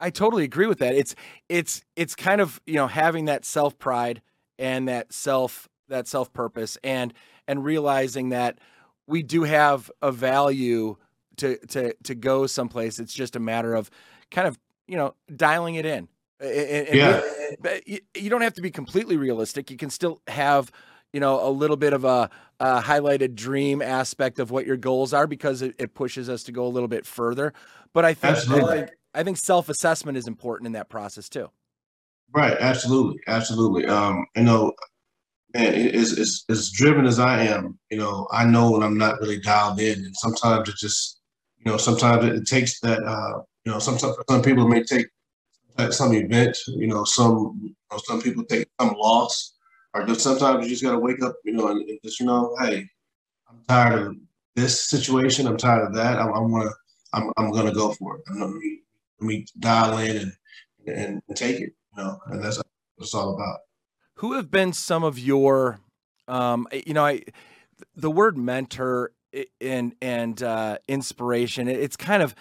I 0.00 0.10
totally 0.10 0.44
agree 0.44 0.66
with 0.66 0.78
that. 0.78 0.94
It's 0.94 1.14
it's 1.48 1.82
it's 1.96 2.14
kind 2.14 2.40
of 2.40 2.60
you 2.66 2.74
know 2.74 2.86
having 2.86 3.26
that 3.26 3.44
self 3.44 3.78
pride 3.78 4.22
and 4.58 4.88
that 4.88 5.12
self 5.12 5.68
that 5.88 6.06
self 6.06 6.32
purpose 6.32 6.78
and 6.84 7.12
and 7.46 7.64
realizing 7.64 8.28
that 8.30 8.58
we 9.06 9.22
do 9.22 9.42
have 9.42 9.90
a 10.02 10.12
value 10.12 10.96
to 11.38 11.56
to 11.68 11.94
to 12.04 12.14
go 12.14 12.46
someplace. 12.46 12.98
It's 12.98 13.14
just 13.14 13.36
a 13.36 13.40
matter 13.40 13.74
of 13.74 13.90
kind 14.30 14.46
of 14.46 14.58
you 14.86 14.96
know 14.96 15.14
dialing 15.34 15.74
it 15.74 15.86
in. 15.86 16.08
And, 16.40 16.88
yeah. 16.94 17.20
We, 17.60 18.00
you 18.14 18.30
don't 18.30 18.42
have 18.42 18.54
to 18.54 18.62
be 18.62 18.70
completely 18.70 19.16
realistic. 19.16 19.70
You 19.70 19.76
can 19.76 19.90
still 19.90 20.20
have 20.28 20.70
you 21.12 21.20
know 21.20 21.44
a 21.46 21.50
little 21.50 21.76
bit 21.76 21.92
of 21.92 22.04
a, 22.04 22.30
a 22.60 22.80
highlighted 22.82 23.34
dream 23.34 23.82
aspect 23.82 24.38
of 24.38 24.50
what 24.50 24.66
your 24.66 24.76
goals 24.76 25.12
are 25.12 25.26
because 25.26 25.62
it, 25.62 25.74
it, 25.78 25.94
pushes 25.94 26.28
us 26.28 26.42
to 26.44 26.52
go 26.52 26.66
a 26.66 26.68
little 26.68 26.88
bit 26.88 27.06
further. 27.06 27.52
But 27.92 28.04
I 28.04 28.14
think 28.14 28.36
I 28.36 28.40
think, 28.40 28.90
I 29.18 29.24
think 29.24 29.36
self 29.36 29.68
assessment 29.68 30.16
is 30.16 30.28
important 30.28 30.66
in 30.66 30.72
that 30.74 30.88
process 30.88 31.28
too. 31.28 31.50
Right. 32.32 32.56
Absolutely. 32.60 33.20
Absolutely. 33.26 33.86
Um, 33.86 34.24
you 34.36 34.44
know, 34.44 34.72
and 35.54 35.74
as, 35.74 36.44
as, 36.48 36.70
driven 36.70 37.04
as 37.04 37.18
I 37.18 37.42
am, 37.44 37.78
you 37.90 37.98
know, 37.98 38.28
I 38.30 38.44
know 38.44 38.70
when 38.70 38.82
I'm 38.82 38.96
not 38.96 39.18
really 39.20 39.40
dialed 39.40 39.80
in, 39.80 40.04
and 40.04 40.14
sometimes 40.16 40.68
it 40.68 40.76
just, 40.76 41.20
you 41.58 41.72
know, 41.72 41.78
sometimes 41.78 42.26
it, 42.26 42.46
takes 42.46 42.78
that, 42.80 43.02
uh, 43.02 43.40
you 43.64 43.72
know, 43.72 43.78
some 43.78 43.98
some 43.98 44.42
people 44.42 44.68
may 44.68 44.84
take 44.84 45.06
some 45.90 46.12
event, 46.12 46.56
you 46.66 46.86
know, 46.86 47.04
some 47.04 47.58
you 47.62 47.74
know, 47.90 47.98
some 48.04 48.20
people 48.20 48.44
take 48.44 48.68
some 48.78 48.94
loss, 48.98 49.56
or 49.94 50.06
just 50.06 50.20
sometimes 50.20 50.64
you 50.64 50.70
just 50.70 50.82
got 50.82 50.92
to 50.92 50.98
wake 50.98 51.22
up, 51.22 51.34
you 51.44 51.54
know, 51.54 51.68
and, 51.68 51.80
and, 51.88 51.98
just 52.04 52.20
you 52.20 52.26
know, 52.26 52.54
hey, 52.60 52.86
I'm 53.48 53.58
tired 53.66 54.06
of 54.06 54.16
this 54.54 54.84
situation. 54.84 55.46
I'm 55.46 55.56
tired 55.56 55.86
of 55.86 55.94
that. 55.94 56.18
I, 56.18 56.26
I 56.26 56.40
want 56.40 56.68
to. 56.68 56.74
I'm 57.14 57.32
I'm 57.38 57.50
gonna 57.52 57.72
go 57.72 57.92
for 57.94 58.18
it. 58.18 58.22
I'm 58.30 58.60
let 59.20 59.26
me, 59.26 59.46
dial 59.58 59.98
in 59.98 60.16
and, 60.16 60.32
and 60.86 61.22
and 61.28 61.36
take 61.36 61.56
it, 61.56 61.72
you 61.96 62.02
know, 62.02 62.18
and 62.26 62.42
that's 62.42 62.58
what 62.58 62.66
it's 62.98 63.14
all 63.14 63.34
about. 63.34 63.58
Who 64.14 64.34
have 64.34 64.50
been 64.50 64.72
some 64.72 65.04
of 65.04 65.18
your 65.18 65.80
um, 66.26 66.66
you 66.86 66.92
know 66.92 67.04
i 67.04 67.22
the 67.94 68.10
word 68.10 68.36
mentor 68.36 69.12
and 69.60 69.94
and 70.02 70.42
uh, 70.42 70.78
inspiration 70.88 71.68
it's 71.68 71.96
kind 71.96 72.22
of 72.22 72.34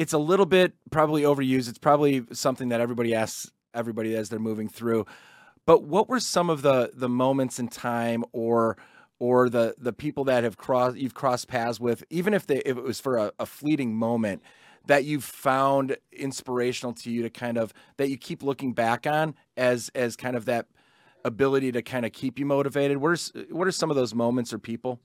it's 0.00 0.14
a 0.14 0.18
little 0.18 0.46
bit 0.46 0.72
probably 0.90 1.22
overused. 1.22 1.68
It's 1.68 1.76
probably 1.76 2.24
something 2.32 2.70
that 2.70 2.80
everybody 2.80 3.14
asks 3.14 3.50
everybody 3.74 4.16
as 4.16 4.30
they're 4.30 4.38
moving 4.38 4.66
through. 4.66 5.04
But 5.66 5.84
what 5.84 6.08
were 6.08 6.20
some 6.20 6.48
of 6.48 6.62
the 6.62 6.90
the 6.94 7.08
moments 7.08 7.58
in 7.58 7.68
time 7.68 8.24
or 8.32 8.78
or 9.18 9.50
the 9.50 9.74
the 9.76 9.92
people 9.92 10.24
that 10.24 10.42
have 10.42 10.56
crossed 10.56 10.96
you've 10.96 11.12
crossed 11.12 11.48
paths 11.48 11.78
with 11.78 12.02
even 12.08 12.32
if 12.32 12.46
they 12.46 12.60
if 12.60 12.78
it 12.78 12.82
was 12.82 12.98
for 12.98 13.18
a, 13.18 13.32
a 13.38 13.44
fleeting 13.44 13.94
moment 13.94 14.42
that 14.90 15.04
you've 15.04 15.22
found 15.22 15.96
inspirational 16.10 16.92
to 16.92 17.12
you 17.12 17.22
to 17.22 17.30
kind 17.30 17.56
of 17.56 17.72
that 17.96 18.10
you 18.10 18.18
keep 18.18 18.42
looking 18.42 18.72
back 18.72 19.06
on 19.06 19.36
as 19.56 19.88
as 19.94 20.16
kind 20.16 20.34
of 20.34 20.46
that 20.46 20.66
ability 21.24 21.70
to 21.70 21.80
kind 21.80 22.04
of 22.04 22.10
keep 22.10 22.40
you 22.40 22.44
motivated? 22.44 22.96
What 22.96 23.12
are 23.12 23.40
what 23.54 23.68
are 23.68 23.70
some 23.70 23.90
of 23.90 23.94
those 23.96 24.16
moments 24.16 24.52
or 24.52 24.58
people? 24.58 25.00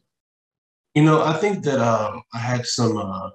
You 0.96 1.04
know, 1.04 1.24
I 1.24 1.34
think 1.34 1.64
that 1.66 1.80
um, 1.80 2.24
I 2.34 2.40
had 2.40 2.66
some. 2.66 2.98
Uh, 2.98 3.30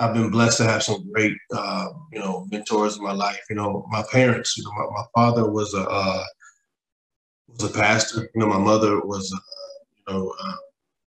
I've 0.00 0.14
been 0.14 0.30
blessed 0.30 0.58
to 0.58 0.64
have 0.64 0.82
some 0.82 1.08
great, 1.12 1.32
uh, 1.54 1.86
you 2.12 2.18
know, 2.18 2.48
mentors 2.50 2.96
in 2.96 3.04
my 3.04 3.12
life. 3.12 3.40
You 3.48 3.54
know, 3.54 3.86
my 3.90 4.02
parents. 4.10 4.58
You 4.58 4.64
know, 4.64 4.72
my, 4.72 4.86
my 4.96 5.04
father 5.14 5.48
was 5.48 5.74
a 5.74 5.88
uh, 5.88 6.24
was 7.46 7.70
a 7.70 7.72
pastor. 7.72 8.28
You 8.34 8.40
know, 8.40 8.48
my 8.48 8.58
mother 8.58 9.00
was, 9.00 9.32
uh, 9.32 10.12
you 10.12 10.14
know, 10.14 10.34
uh, 10.42 10.56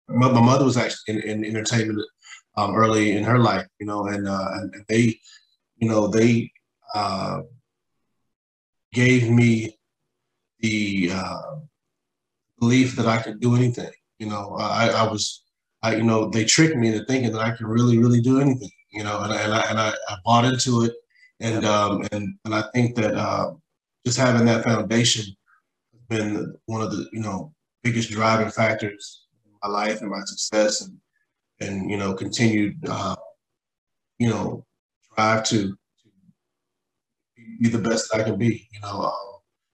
my, 0.08 0.32
my, 0.32 0.40
mother 0.40 0.64
was 0.64 0.76
actually 0.76 1.22
in, 1.22 1.44
in 1.44 1.44
entertainment 1.44 2.00
um, 2.58 2.74
early 2.74 3.16
in 3.16 3.24
her 3.24 3.38
life. 3.38 3.66
You 3.80 3.86
know, 3.86 4.06
and 4.06 4.28
uh, 4.28 4.48
and 4.54 4.84
they, 4.88 5.18
you 5.76 5.88
know, 5.88 6.08
they 6.08 6.50
gave 8.92 9.30
me 9.30 9.78
the 10.60 11.10
uh, 11.12 11.56
belief 12.58 12.96
that 12.96 13.06
I 13.06 13.18
could 13.18 13.40
do 13.40 13.54
anything. 13.54 13.90
You 14.18 14.28
know, 14.28 14.56
I, 14.58 14.88
I 14.88 15.02
was, 15.04 15.44
I, 15.82 15.96
you 15.96 16.02
know, 16.02 16.28
they 16.28 16.44
tricked 16.44 16.76
me 16.76 16.88
into 16.88 17.04
thinking 17.04 17.32
that 17.32 17.40
I 17.40 17.52
could 17.52 17.66
really, 17.66 17.98
really 17.98 18.20
do 18.20 18.40
anything. 18.40 18.70
You 18.90 19.04
know, 19.04 19.20
and, 19.20 19.32
and 19.32 19.52
I 19.52 19.60
and 19.70 19.78
I, 19.78 19.92
I 20.08 20.16
bought 20.24 20.44
into 20.44 20.84
it, 20.84 20.94
and 21.40 21.64
um, 21.64 22.06
and 22.10 22.34
and 22.44 22.54
I 22.54 22.64
think 22.74 22.96
that 22.96 23.14
uh, 23.14 23.52
just 24.04 24.18
having 24.18 24.46
that 24.46 24.64
foundation 24.64 25.24
has 25.92 26.02
been 26.08 26.54
one 26.66 26.80
of 26.80 26.90
the 26.90 27.06
you 27.12 27.20
know 27.20 27.52
biggest 27.82 28.10
driving 28.10 28.50
factors 28.50 29.26
in 29.44 29.52
my 29.62 29.68
life 29.68 30.00
and 30.00 30.10
my 30.10 30.22
success, 30.24 30.80
and 30.80 30.98
and 31.60 31.90
you 31.90 31.96
know 31.96 32.14
continued 32.14 32.76
uh, 32.88 33.16
you 34.18 34.28
know 34.28 34.64
drive 35.14 35.44
to, 35.44 35.68
to 35.68 35.76
be 37.60 37.68
the 37.68 37.78
best 37.78 38.14
I 38.14 38.22
can 38.22 38.36
be. 38.36 38.68
You 38.72 38.80
know. 38.80 39.02
Um, 39.02 39.12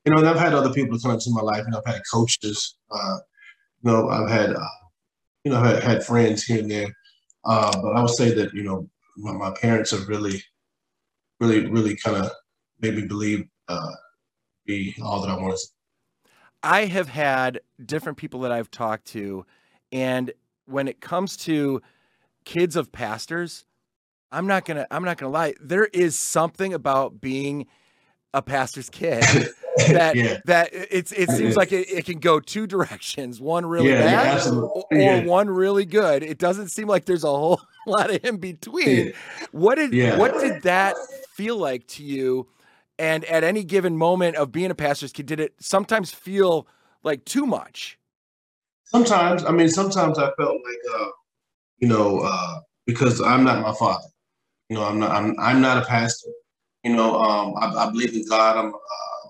you 0.05 0.13
know, 0.13 0.19
and 0.19 0.29
I've 0.29 0.39
had 0.39 0.53
other 0.53 0.73
people 0.73 0.99
come 0.99 1.13
into 1.13 1.31
my 1.31 1.41
life. 1.41 1.65
Know, 1.69 1.81
I've 1.85 1.95
had 1.95 2.03
coaches. 2.13 2.77
Uh, 2.91 3.19
you 3.83 3.91
know, 3.91 4.09
I've 4.09 4.29
had, 4.29 4.51
uh, 4.51 4.69
you 5.45 5.51
know, 5.51 5.63
had, 5.63 5.83
had 5.83 6.05
friends 6.05 6.45
here 6.45 6.61
and 6.61 6.71
there. 6.71 6.89
Uh, 7.45 7.73
but 7.81 7.97
I 7.97 8.01
would 8.01 8.11
say 8.11 8.35
that 8.35 8.53
you 8.53 8.63
know, 8.63 8.89
my, 9.17 9.33
my 9.33 9.51
parents 9.53 9.91
have 9.91 10.09
really, 10.09 10.43
really, 11.41 11.67
really 11.67 11.97
kind 11.97 12.17
of 12.17 12.31
made 12.81 12.97
me 12.97 13.07
believe 13.07 13.47
uh, 13.69 13.93
be 14.67 14.95
all 15.03 15.21
that 15.23 15.31
I 15.31 15.37
wanted. 15.37 15.59
I 16.63 16.87
have 16.87 17.09
had 17.09 17.61
different 17.85 18.17
people 18.17 18.41
that 18.41 18.53
I've 18.53 18.71
talked 18.71 19.07
to, 19.09 19.45
and 19.93 20.33
when 20.67 20.89
it 20.89 21.01
comes 21.01 21.37
to 21.39 21.83
kids 22.45 22.77
of 22.77 22.93
pastors, 22.93 23.65
I'm 24.33 24.47
not 24.47 24.65
gonna 24.65 24.87
I'm 24.91 25.05
not 25.05 25.17
gonna 25.17 25.33
lie. 25.33 25.55
There 25.61 25.87
is 25.87 26.19
something 26.19 26.75
about 26.75 27.21
being 27.21 27.67
a 28.33 28.43
pastor's 28.43 28.91
kid 28.91 29.23
that 29.89 30.17
yeah. 30.17 30.39
that 30.45 30.71
it's 30.73 31.13
it 31.13 31.31
seems 31.31 31.57
like 31.57 31.73
it, 31.73 31.89
it, 31.89 32.05
can 32.05 32.19
go 32.19 32.41
two 32.41 32.67
directions 32.67 33.41
one 33.41 33.65
really 33.65 33.91
yeah, 33.91 34.03
bad 34.03 34.47
or, 34.49 34.85
or 34.91 35.23
one 35.23 35.49
really 35.49 35.85
good. 35.85 36.23
It 36.23 36.39
doesn't 36.39 36.69
seem 36.69 36.89
like 36.89 37.05
there's 37.05 37.25
a 37.25 37.29
whole 37.29 37.61
lot 37.87 38.11
of 38.11 38.25
in 38.25 38.39
between. 38.39 39.13
What 39.53 39.77
did 39.77 40.19
what 40.19 40.35
did 40.41 40.63
that 40.63 40.97
feel 41.35 41.57
like 41.57 41.87
to 41.89 42.03
you? 42.03 42.49
And 42.99 43.25
at 43.25 43.43
any 43.43 43.65
given 43.65 43.97
moment 43.97 44.37
of 44.37 44.53
being 44.53 44.71
a 44.71 44.75
pastor's 44.75 45.13
kid 45.13 45.27
did 45.27 45.41
it 45.41 45.55
sometimes 45.59 46.13
feel 46.13 46.69
like 47.03 47.25
too 47.25 47.45
much 47.45 47.99
sometimes 48.85 49.45
i 49.45 49.51
mean 49.51 49.69
sometimes 49.69 50.19
i 50.19 50.31
felt 50.37 50.57
like 50.65 51.01
uh 51.01 51.09
you 51.79 51.89
know 51.89 52.21
uh 52.21 52.61
because 52.87 53.21
i'm 53.21 53.45
not 53.45 53.63
my 53.63 53.75
father 53.75 54.07
you 54.69 54.77
know 54.77 54.85
i'm 54.85 54.99
not 54.99 55.11
i'm, 55.11 55.35
I'm 55.39 55.61
not 55.61 55.83
a 55.83 55.87
pastor 55.87 56.31
you 56.85 56.95
know, 56.95 57.19
um, 57.19 57.55
I, 57.57 57.87
I, 57.87 57.91
believe 57.91 58.15
in 58.15 58.29
God. 58.29 58.59
I'm, 58.59 58.75
uh, 58.75 59.29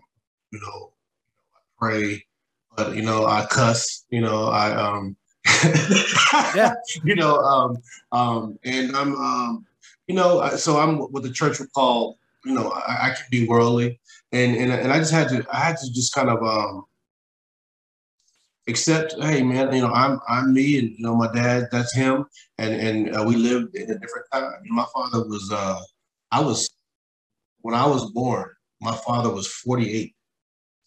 you 0.51 0.61
know, 0.61 0.93
I 1.55 1.59
pray, 1.79 2.27
but 2.77 2.97
you 2.97 3.03
know, 3.03 3.27
I 3.27 3.47
cuss. 3.47 4.05
You 4.11 4.23
know, 4.23 4.49
I 4.49 4.75
um, 4.75 5.17
yeah, 6.57 6.75
you 7.05 7.15
know, 7.15 7.37
um, 7.37 7.79
um, 8.11 8.59
and 8.65 8.95
I'm, 8.97 9.15
um, 9.15 9.67
you 10.09 10.17
know, 10.17 10.49
so 10.57 10.79
I'm 10.79 10.99
what 10.99 11.23
the 11.23 11.31
church 11.31 11.61
would 11.61 11.73
call, 11.73 12.19
you 12.45 12.55
know, 12.55 12.71
I, 12.71 13.11
I 13.11 13.11
can 13.11 13.27
be 13.31 13.47
worldly, 13.47 14.01
and 14.33 14.57
and 14.57 14.73
and 14.73 14.93
I 14.93 14.99
just 14.99 15.13
had 15.13 15.29
to, 15.29 15.47
I 15.53 15.59
had 15.59 15.77
to 15.77 15.93
just 15.93 16.13
kind 16.13 16.29
of 16.29 16.43
um, 16.43 16.85
accept, 18.68 19.14
hey 19.21 19.42
man, 19.42 19.75
you 19.75 19.83
know, 19.83 19.92
I'm 19.92 20.21
I'm 20.28 20.52
me, 20.52 20.78
and 20.78 20.90
you 20.90 21.04
know, 21.04 21.14
my 21.14 21.30
dad, 21.33 21.68
that's 21.71 21.94
him, 21.94 22.26
and 22.59 22.75
and 22.75 23.16
uh, 23.16 23.25
we 23.26 23.37
lived 23.37 23.75
in 23.76 23.90
a 23.90 23.99
different 23.99 24.26
time. 24.33 24.52
My 24.66 24.87
father 24.92 25.26
was, 25.26 25.50
uh, 25.52 25.80
I 26.30 26.40
was 26.40 26.71
when 27.61 27.75
I 27.75 27.87
was 27.87 28.11
born, 28.11 28.50
my 28.80 28.94
father 28.94 29.30
was 29.30 29.47
48. 29.47 30.14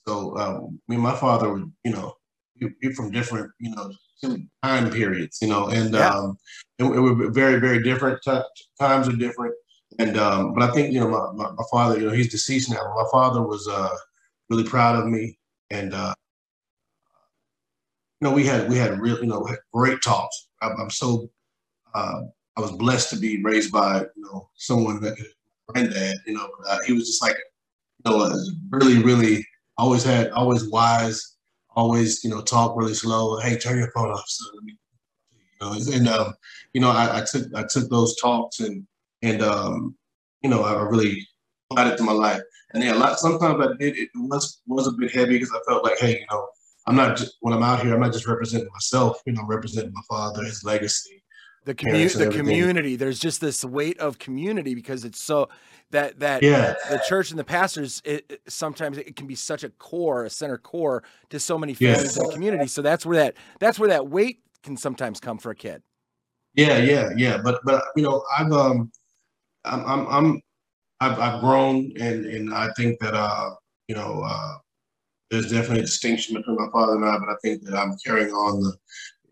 So 0.07 0.37
um, 0.37 0.79
me 0.87 0.95
and 0.95 1.03
my 1.03 1.15
father 1.15 1.49
were, 1.49 1.63
you 1.83 1.91
know, 1.91 2.13
we 2.61 2.93
from 2.93 3.11
different, 3.11 3.51
you 3.59 3.75
know, 3.75 3.91
time 4.63 4.89
periods, 4.89 5.39
you 5.41 5.47
know, 5.47 5.67
and 5.67 5.93
yeah. 5.93 6.09
um, 6.09 6.37
it, 6.79 6.85
it 6.85 6.99
were 6.99 7.29
very, 7.31 7.59
very 7.59 7.83
different. 7.83 8.19
T- 8.23 8.39
times 8.79 9.07
are 9.07 9.15
different, 9.15 9.53
and 9.99 10.17
um, 10.17 10.53
but 10.53 10.63
I 10.63 10.71
think 10.71 10.93
you 10.93 10.99
know, 10.99 11.09
my, 11.09 11.31
my, 11.33 11.51
my, 11.51 11.63
father, 11.71 11.99
you 11.99 12.07
know, 12.07 12.13
he's 12.13 12.31
deceased 12.31 12.69
now. 12.69 12.93
My 12.95 13.05
father 13.11 13.41
was 13.41 13.67
uh, 13.67 13.95
really 14.49 14.63
proud 14.63 14.95
of 14.95 15.07
me, 15.07 15.37
and 15.69 15.93
uh, 15.93 16.13
you 18.19 18.27
know, 18.27 18.33
we 18.33 18.45
had 18.45 18.69
we 18.69 18.77
had 18.77 18.99
real, 18.99 19.19
you 19.19 19.27
know, 19.27 19.47
great 19.73 20.01
talks. 20.01 20.47
I'm, 20.61 20.79
I'm 20.79 20.89
so 20.89 21.29
uh, 21.93 22.21
I 22.55 22.61
was 22.61 22.71
blessed 22.71 23.09
to 23.11 23.17
be 23.17 23.43
raised 23.43 23.71
by 23.71 24.01
you 24.15 24.23
know 24.23 24.49
someone 24.55 25.01
that 25.01 25.17
granddad, 25.67 26.17
you 26.25 26.33
know, 26.33 26.49
uh, 26.67 26.79
he 26.85 26.93
was 26.93 27.07
just 27.07 27.21
like, 27.21 27.35
you 28.05 28.11
know, 28.11 28.33
really, 28.69 29.03
really 29.03 29.45
always 29.77 30.03
had, 30.03 30.31
always 30.31 30.69
wise, 30.69 31.35
always, 31.75 32.23
you 32.23 32.29
know, 32.29 32.41
talk 32.41 32.75
really 32.75 32.93
slow. 32.93 33.37
Hey, 33.39 33.57
turn 33.57 33.77
your 33.77 33.91
phone 33.91 34.09
off. 34.09 34.23
So, 34.27 34.45
you 34.65 34.75
know, 35.61 35.73
and, 35.73 36.07
um, 36.07 36.33
you 36.73 36.81
know, 36.81 36.89
I, 36.89 37.19
I, 37.19 37.25
took, 37.25 37.53
I 37.55 37.63
took 37.69 37.89
those 37.89 38.15
talks 38.17 38.59
and, 38.59 38.85
and, 39.21 39.41
um, 39.41 39.95
you 40.41 40.49
know, 40.49 40.63
I 40.63 40.81
really 40.83 41.27
applied 41.69 41.87
it 41.93 41.97
to 41.97 42.03
my 42.03 42.13
life. 42.13 42.41
And 42.73 42.83
yeah, 42.83 42.93
a 42.93 42.97
lot, 42.97 43.19
sometimes 43.19 43.65
I 43.65 43.75
did, 43.79 43.97
it 43.97 44.09
was, 44.15 44.61
was 44.67 44.87
a 44.87 44.91
bit 44.91 45.13
heavy 45.13 45.33
because 45.33 45.51
I 45.53 45.59
felt 45.69 45.83
like, 45.83 45.97
hey, 45.99 46.19
you 46.19 46.25
know, 46.31 46.47
I'm 46.87 46.95
not 46.95 47.17
just, 47.17 47.37
when 47.41 47.53
I'm 47.53 47.63
out 47.63 47.83
here, 47.83 47.93
I'm 47.93 47.99
not 47.99 48.13
just 48.13 48.27
representing 48.27 48.69
myself, 48.71 49.21
you 49.25 49.33
know, 49.33 49.41
I'm 49.41 49.47
representing 49.47 49.91
my 49.93 50.01
father, 50.09 50.43
his 50.43 50.63
legacy. 50.63 51.21
the 51.67 51.75
community 51.75 52.25
the 52.25 52.31
community 52.31 52.95
there's 52.95 53.19
just 53.19 53.41
this 53.41 53.63
weight 53.65 53.99
of 53.99 54.17
community 54.17 54.73
because 54.73 55.03
it's 55.03 55.21
so 55.21 55.49
that 55.91 56.17
that 56.19 56.41
yeah. 56.41 56.75
the 56.89 57.01
church 57.07 57.29
and 57.29 57.37
the 57.37 57.43
pastors 57.43 58.01
it, 58.05 58.25
it, 58.29 58.41
sometimes 58.47 58.97
it 58.97 59.15
can 59.17 59.27
be 59.27 59.35
such 59.35 59.65
a 59.65 59.69
core 59.71 60.23
a 60.23 60.29
center 60.29 60.57
core 60.57 61.03
to 61.29 61.39
so 61.39 61.57
many 61.57 61.73
families 61.73 62.15
yes. 62.15 62.17
and 62.17 62.31
community 62.31 62.67
so 62.67 62.81
that's 62.81 63.05
where 63.05 63.17
that 63.17 63.35
that's 63.59 63.77
where 63.77 63.89
that 63.89 64.07
weight 64.07 64.39
can 64.63 64.77
sometimes 64.77 65.19
come 65.19 65.37
for 65.37 65.51
a 65.51 65.55
kid 65.55 65.83
yeah 66.55 66.77
yeah 66.77 67.09
yeah 67.17 67.37
but 67.37 67.59
but 67.65 67.83
you 67.97 68.03
know 68.03 68.23
i've 68.37 68.51
um 68.51 68.89
i'm 69.65 69.85
i'm, 69.85 70.07
I'm 70.07 70.41
I've, 70.99 71.19
I've 71.19 71.41
grown 71.41 71.91
and 71.99 72.25
and 72.25 72.53
i 72.53 72.69
think 72.77 72.97
that 73.01 73.13
uh 73.13 73.51
you 73.89 73.95
know 73.95 74.23
uh 74.25 74.55
there's 75.29 75.51
definitely 75.51 75.79
a 75.79 75.83
distinction 75.83 76.35
between 76.35 76.55
my 76.55 76.69
father 76.71 76.95
and 76.95 77.05
I, 77.05 77.17
but 77.17 77.29
I 77.29 77.35
think 77.41 77.63
that 77.63 77.75
I'm 77.75 77.97
carrying 78.05 78.33
on 78.33 78.61
the, 78.61 78.73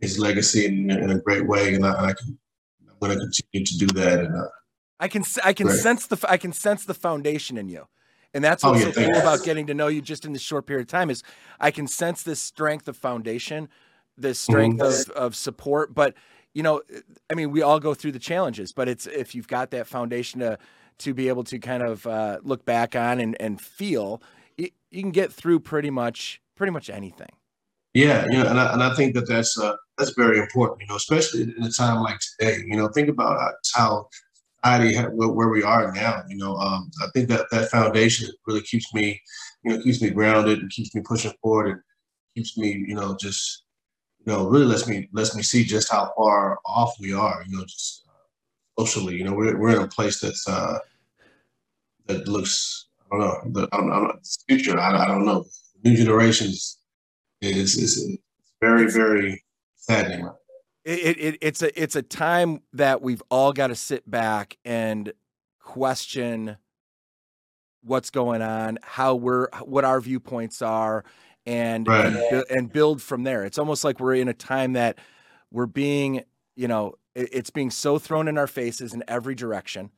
his 0.01 0.19
legacy 0.19 0.65
in, 0.65 0.89
in 0.91 1.09
a 1.09 1.19
great 1.19 1.47
way, 1.47 1.73
and 1.73 1.85
I, 1.85 2.07
I 2.07 2.13
can, 2.13 2.37
I'm 2.89 2.95
going 2.99 3.17
to 3.17 3.19
continue 3.19 3.65
to 3.65 3.77
do 3.77 3.87
that. 3.87 4.19
And 4.19 4.35
uh, 4.35 4.47
I 4.99 5.07
can 5.07 5.23
I 5.43 5.53
can 5.53 5.67
great. 5.67 5.79
sense 5.79 6.07
the 6.07 6.23
I 6.27 6.37
can 6.37 6.53
sense 6.53 6.85
the 6.85 6.93
foundation 6.93 7.57
in 7.57 7.69
you, 7.69 7.87
and 8.33 8.43
that's 8.43 8.63
what's 8.63 8.83
oh, 8.83 8.87
yeah, 8.87 8.91
so 8.91 9.05
cool 9.05 9.21
about 9.21 9.43
getting 9.43 9.67
to 9.67 9.73
know 9.73 9.87
you 9.87 10.01
just 10.01 10.25
in 10.25 10.33
this 10.33 10.41
short 10.41 10.65
period 10.65 10.83
of 10.83 10.87
time 10.91 11.09
is 11.09 11.23
I 11.59 11.71
can 11.71 11.87
sense 11.87 12.23
this 12.23 12.41
strength 12.41 12.87
of 12.87 12.97
foundation, 12.97 13.69
this 14.17 14.39
strength 14.39 14.79
mm-hmm. 14.79 15.11
of 15.11 15.17
of 15.17 15.35
support. 15.35 15.93
But 15.93 16.13
you 16.53 16.63
know, 16.63 16.81
I 17.29 17.35
mean, 17.35 17.51
we 17.51 17.61
all 17.61 17.79
go 17.79 17.93
through 17.93 18.13
the 18.13 18.19
challenges, 18.19 18.71
but 18.71 18.87
it's 18.87 19.07
if 19.07 19.35
you've 19.35 19.47
got 19.47 19.71
that 19.71 19.87
foundation 19.87 20.39
to 20.41 20.57
to 20.99 21.13
be 21.13 21.27
able 21.27 21.43
to 21.45 21.59
kind 21.59 21.83
of 21.83 22.07
uh, 22.07 22.39
look 22.43 22.65
back 22.65 22.95
on 22.95 23.19
and 23.19 23.39
and 23.41 23.59
feel, 23.59 24.21
you, 24.57 24.69
can 24.91 25.11
get 25.11 25.31
through 25.31 25.59
pretty 25.59 25.89
much 25.89 26.41
pretty 26.55 26.71
much 26.71 26.89
anything. 26.89 27.29
Yeah, 27.93 28.25
you 28.25 28.43
know, 28.43 28.47
and 28.47 28.59
I, 28.59 28.73
and 28.73 28.83
I 28.83 28.93
think 28.93 29.15
that 29.15 29.27
that's 29.27 29.57
uh, 29.57 29.75
that's 29.97 30.11
very 30.11 30.39
important, 30.39 30.81
you 30.81 30.87
know, 30.87 30.95
especially 30.95 31.43
in 31.43 31.63
a 31.63 31.71
time 31.71 32.01
like 32.01 32.19
today. 32.19 32.57
You 32.67 32.75
know, 32.75 32.89
think 32.89 33.09
about 33.09 33.53
how 33.73 34.07
society 34.65 34.97
where 35.13 35.49
we 35.49 35.63
are 35.63 35.93
now. 35.93 36.23
You 36.27 36.37
know, 36.37 36.55
um, 36.57 36.89
I 37.01 37.07
think 37.13 37.29
that 37.29 37.45
that 37.51 37.69
foundation 37.69 38.29
really 38.47 38.61
keeps 38.61 38.93
me, 38.93 39.21
you 39.63 39.71
know, 39.71 39.81
keeps 39.81 40.01
me 40.01 40.09
grounded 40.09 40.59
and 40.59 40.69
keeps 40.69 40.93
me 40.95 41.01
pushing 41.01 41.33
forward 41.41 41.67
and 41.67 41.81
keeps 42.35 42.57
me, 42.57 42.83
you 42.87 42.95
know, 42.95 43.15
just 43.19 43.63
you 44.25 44.33
know, 44.33 44.47
really 44.47 44.65
lets 44.65 44.87
me 44.87 45.07
lets 45.13 45.35
me 45.35 45.43
see 45.43 45.63
just 45.63 45.91
how 45.91 46.11
far 46.17 46.59
off 46.65 46.95
we 46.99 47.13
are. 47.13 47.43
You 47.47 47.57
know, 47.57 47.65
just 47.65 48.03
uh, 48.09 48.83
socially. 48.83 49.15
You 49.15 49.23
know, 49.23 49.33
we're 49.33 49.57
we're 49.57 49.75
in 49.75 49.83
a 49.83 49.87
place 49.87 50.19
that's 50.19 50.47
uh, 50.47 50.79
that 52.07 52.27
looks 52.27 52.84
I 53.11 53.17
don't 53.17 53.19
know 53.19 53.61
the 53.61 53.69
I 53.71 53.77
don't, 53.77 53.91
I 53.91 53.99
don't, 53.99 54.27
future. 54.47 54.79
I, 54.79 55.03
I 55.03 55.07
don't 55.07 55.25
know 55.25 55.45
new 55.83 55.95
generations 55.95 56.79
is 57.41 57.77
is 57.77 58.17
very 58.61 58.91
very 58.91 59.43
saddening. 59.75 60.29
It, 60.83 61.17
it, 61.17 61.37
it's 61.41 61.61
a 61.61 61.81
it's 61.81 61.95
a 61.95 62.01
time 62.01 62.61
that 62.73 63.01
we've 63.01 63.23
all 63.29 63.53
got 63.53 63.67
to 63.67 63.75
sit 63.75 64.09
back 64.09 64.57
and 64.65 65.11
question 65.59 66.57
what's 67.83 68.09
going 68.09 68.41
on, 68.41 68.79
how 68.81 69.15
we're 69.15 69.47
what 69.63 69.85
our 69.85 70.01
viewpoints 70.01 70.61
are, 70.61 71.05
and 71.45 71.87
right. 71.87 72.05
and, 72.05 72.43
and, 72.49 72.73
build 72.73 73.01
from 73.01 73.23
there. 73.23 73.43
It's 73.43 73.57
almost 73.57 73.83
like 73.83 73.99
we're 73.99 74.15
in 74.15 74.27
a 74.27 74.33
time 74.33 74.73
that 74.73 74.97
we're 75.51 75.67
being, 75.67 76.23
you 76.55 76.67
know, 76.67 76.95
it's 77.13 77.49
being 77.49 77.69
so 77.69 77.97
thrown 77.97 78.27
in 78.27 78.37
our 78.37 78.47
faces 78.47 78.93
in 78.93 79.03
every 79.07 79.35
direction, 79.35 79.91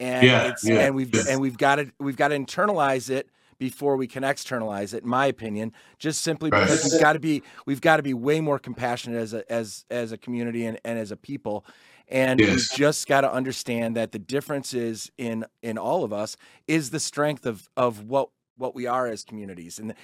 and 0.00 0.26
yeah, 0.26 0.54
yeah, 0.62 0.80
and 0.80 0.94
we've 0.94 1.12
and 1.28 1.40
we've 1.40 1.58
got 1.58 1.76
to 1.76 1.90
we've 1.98 2.16
got 2.16 2.28
to 2.28 2.38
internalize 2.38 3.10
it 3.10 3.28
before 3.58 3.96
we 3.96 4.06
can 4.06 4.22
externalize 4.22 4.94
it 4.94 5.02
in 5.02 5.08
my 5.08 5.26
opinion 5.26 5.72
just 5.98 6.20
simply 6.20 6.50
because 6.50 6.84
right. 6.84 6.92
we've 6.92 7.00
got 7.00 7.12
to 7.14 7.18
be 7.18 7.42
we've 7.66 7.80
got 7.80 7.96
to 7.96 8.02
be 8.02 8.14
way 8.14 8.40
more 8.40 8.58
compassionate 8.58 9.20
as 9.20 9.34
a 9.34 9.50
as 9.50 9.84
as 9.90 10.12
a 10.12 10.18
community 10.18 10.64
and, 10.64 10.80
and 10.84 10.98
as 10.98 11.10
a 11.10 11.16
people 11.16 11.64
and 12.06 12.40
yes. 12.40 12.48
we've 12.50 12.70
just 12.78 13.06
got 13.06 13.22
to 13.22 13.32
understand 13.32 13.96
that 13.96 14.12
the 14.12 14.18
difference 14.18 14.74
is 14.74 15.10
in 15.18 15.44
in 15.62 15.76
all 15.76 16.04
of 16.04 16.12
us 16.12 16.36
is 16.66 16.90
the 16.90 17.00
strength 17.00 17.46
of 17.46 17.68
of 17.76 18.04
what 18.04 18.30
what 18.56 18.74
we 18.74 18.86
are 18.86 19.06
as 19.06 19.24
communities 19.24 19.78
and 19.78 19.94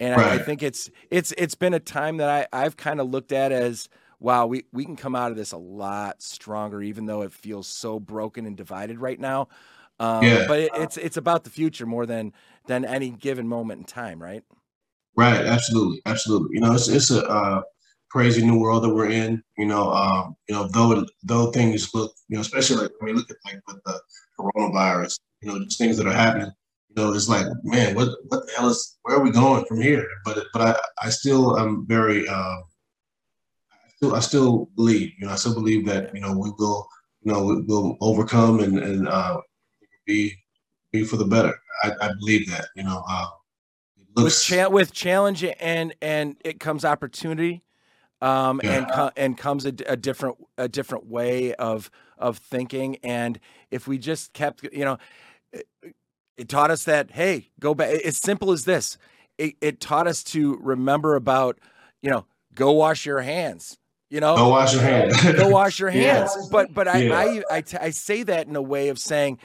and 0.00 0.16
right. 0.16 0.32
I, 0.32 0.34
I, 0.34 0.38
think 0.38 0.62
it's 0.62 0.90
it's 1.10 1.32
it's 1.38 1.54
been 1.54 1.74
a 1.74 1.80
time 1.80 2.16
that 2.16 2.28
I 2.28 2.64
I've 2.64 2.76
kind 2.76 3.00
of 3.00 3.10
looked 3.10 3.32
at 3.32 3.52
as 3.52 3.88
wow 4.24 4.46
we 4.46 4.64
we 4.72 4.84
can 4.84 4.96
come 4.96 5.14
out 5.14 5.30
of 5.30 5.36
this 5.36 5.52
a 5.52 5.58
lot 5.58 6.22
stronger 6.22 6.82
even 6.82 7.06
though 7.06 7.22
it 7.22 7.32
feels 7.32 7.66
so 7.66 8.00
broken 8.00 8.46
and 8.46 8.56
divided 8.56 8.98
right 8.98 9.20
now 9.20 9.48
um, 10.00 10.24
yeah. 10.24 10.44
but 10.48 10.58
it, 10.58 10.70
it's 10.74 10.96
it's 10.96 11.16
about 11.16 11.44
the 11.44 11.50
future 11.50 11.86
more 11.86 12.06
than 12.06 12.32
than 12.66 12.84
any 12.84 13.10
given 13.10 13.46
moment 13.46 13.80
in 13.80 13.84
time, 13.84 14.20
right? 14.20 14.42
Right. 15.16 15.46
Absolutely. 15.46 16.02
Absolutely. 16.06 16.50
You 16.52 16.60
know, 16.60 16.74
it's 16.74 16.88
it's 16.88 17.10
a 17.10 17.24
uh, 17.28 17.62
crazy 18.10 18.44
new 18.44 18.58
world 18.58 18.82
that 18.82 18.94
we're 18.94 19.10
in. 19.10 19.42
You 19.56 19.66
know, 19.66 19.92
um, 19.92 20.36
you 20.48 20.54
know, 20.54 20.68
though 20.68 21.04
though 21.22 21.50
things 21.52 21.94
look, 21.94 22.12
you 22.28 22.36
know, 22.36 22.40
especially 22.40 22.82
like 22.82 22.90
when 22.98 23.12
we 23.12 23.18
look 23.18 23.30
at 23.30 23.36
like 23.44 23.60
with 23.68 23.82
the 23.84 24.00
coronavirus, 24.38 25.20
you 25.42 25.48
know, 25.48 25.64
just 25.64 25.78
things 25.78 25.96
that 25.98 26.06
are 26.06 26.12
happening. 26.12 26.50
You 26.88 27.02
know, 27.02 27.12
it's 27.12 27.28
like, 27.28 27.46
man, 27.62 27.94
what 27.94 28.08
what 28.28 28.46
the 28.46 28.52
hell 28.56 28.68
is 28.68 28.98
where 29.02 29.16
are 29.16 29.22
we 29.22 29.30
going 29.30 29.64
from 29.66 29.80
here? 29.80 30.06
But 30.24 30.46
but 30.52 30.62
I 30.62 31.06
I 31.06 31.10
still 31.10 31.58
am 31.58 31.86
very. 31.86 32.26
Uh, 32.26 32.56
still, 34.04 34.16
I 34.16 34.20
still 34.20 34.68
believe, 34.76 35.12
you 35.18 35.26
know, 35.26 35.32
I 35.32 35.36
still 35.36 35.54
believe 35.54 35.86
that, 35.86 36.14
you 36.14 36.20
know, 36.20 36.32
we 36.32 36.50
will, 36.58 36.86
you 37.22 37.32
know, 37.32 37.44
we 37.44 37.62
will 37.62 37.96
overcome 38.00 38.60
and, 38.60 38.78
and 38.78 39.08
uh, 39.08 39.40
be, 40.06 40.34
be 40.92 41.04
for 41.04 41.16
the 41.16 41.24
better. 41.24 41.54
I, 41.82 41.92
I 42.00 42.10
believe 42.18 42.48
that. 42.50 42.66
You 42.76 42.84
know, 42.84 43.02
uh, 43.08 43.26
looks... 44.16 44.48
with 44.48 44.58
cha- 44.58 44.68
with 44.68 44.92
challenge 44.92 45.44
and 45.44 45.94
and 46.00 46.36
it 46.44 46.60
comes 46.60 46.84
opportunity, 46.84 47.62
um, 48.20 48.60
yeah. 48.62 48.72
and 48.72 48.90
co- 48.90 49.10
and 49.16 49.36
comes 49.36 49.66
a, 49.66 49.74
a, 49.86 49.96
different 49.96 50.36
a 50.56 50.68
different 50.68 51.06
way 51.06 51.54
of 51.54 51.90
of 52.16 52.38
thinking. 52.38 52.96
And 53.02 53.40
if 53.70 53.88
we 53.88 53.98
just 53.98 54.32
kept, 54.32 54.62
you 54.72 54.84
know, 54.84 54.98
it, 55.52 55.66
it 56.36 56.48
taught 56.48 56.70
us 56.70 56.84
that 56.84 57.10
hey, 57.10 57.50
go 57.58 57.74
back. 57.74 57.90
It's 58.04 58.18
simple 58.18 58.52
as 58.52 58.64
this. 58.64 58.98
It, 59.36 59.56
it 59.60 59.80
taught 59.80 60.06
us 60.06 60.22
to 60.24 60.56
remember 60.62 61.16
about, 61.16 61.58
you 62.02 62.10
know, 62.10 62.24
go 62.54 62.70
wash 62.70 63.04
your 63.04 63.22
hands 63.22 63.78
you 64.14 64.20
know 64.20 64.36
go 64.36 64.48
wash 64.48 64.72
your 64.72 64.82
hands 64.82 65.20
go 65.36 65.48
wash 65.48 65.80
your 65.80 65.90
hands 65.90 66.30
yeah. 66.36 66.46
but 66.52 66.72
but 66.72 66.86
I, 66.86 66.98
yeah. 66.98 67.18
I, 67.18 67.42
I, 67.50 67.64
I 67.80 67.90
say 67.90 68.22
that 68.22 68.46
in 68.46 68.54
a 68.54 68.62
way 68.62 68.88
of 68.88 68.98
saying 68.98 69.38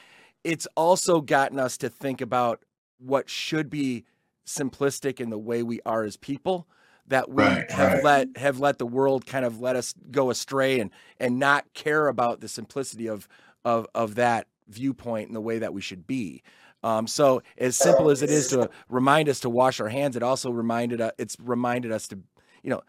it's 0.44 0.68
also 0.76 1.22
gotten 1.22 1.60
us 1.60 1.78
to 1.80 1.90
think 1.90 2.22
about 2.22 2.64
what 3.00 3.30
should 3.30 3.72
be 3.72 4.06
simplistic 4.46 5.20
in 5.20 5.32
the 5.32 5.40
way 5.40 5.64
we 5.64 5.80
are 5.88 6.04
as 6.04 6.18
people 6.18 6.68
that 7.08 7.30
we 7.30 7.44
right, 7.44 7.70
have 7.72 7.94
right. 7.94 8.04
let 8.04 8.38
have 8.38 8.60
let 8.60 8.78
the 8.78 8.86
world 8.86 9.26
kind 9.26 9.44
of 9.44 9.60
let 9.60 9.76
us 9.76 9.96
go 10.12 10.30
astray 10.30 10.80
and 10.80 10.92
and 11.20 11.40
not 11.40 11.66
care 11.74 12.08
about 12.08 12.40
the 12.40 12.48
simplicity 12.48 13.08
of 13.08 13.28
of 13.66 13.88
of 13.96 14.16
that 14.16 14.48
viewpoint 14.68 15.28
and 15.28 15.36
the 15.36 15.42
way 15.42 15.58
that 15.58 15.74
we 15.74 15.82
should 15.82 16.06
be. 16.06 16.44
Um, 16.84 17.08
so 17.08 17.42
as 17.58 17.76
simple 17.76 18.12
as 18.12 18.22
it 18.22 18.30
is 18.30 18.50
to 18.50 18.70
remind 18.88 19.28
us 19.28 19.40
to 19.42 19.50
wash 19.50 19.80
our 19.80 19.90
hands, 19.90 20.16
it 20.16 20.22
also 20.22 20.52
reminded 20.52 21.02
us 21.02 21.12
it's 21.18 21.36
reminded 21.42 21.92
us 21.92 22.08
to, 22.10 22.20
you 22.62 22.70
know, 22.70 22.82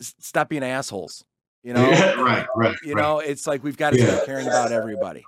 stop 0.00 0.48
being 0.48 0.62
assholes. 0.62 1.24
You 1.62 1.74
know, 1.74 1.88
yeah, 1.90 2.12
right, 2.22 2.46
right. 2.56 2.76
You 2.82 2.94
right. 2.94 3.02
know, 3.02 3.18
it's 3.18 3.46
like 3.46 3.62
we've 3.62 3.76
got 3.76 3.90
to 3.90 3.98
yeah. 3.98 4.06
start 4.06 4.26
caring 4.26 4.46
about 4.46 4.72
everybody. 4.72 5.24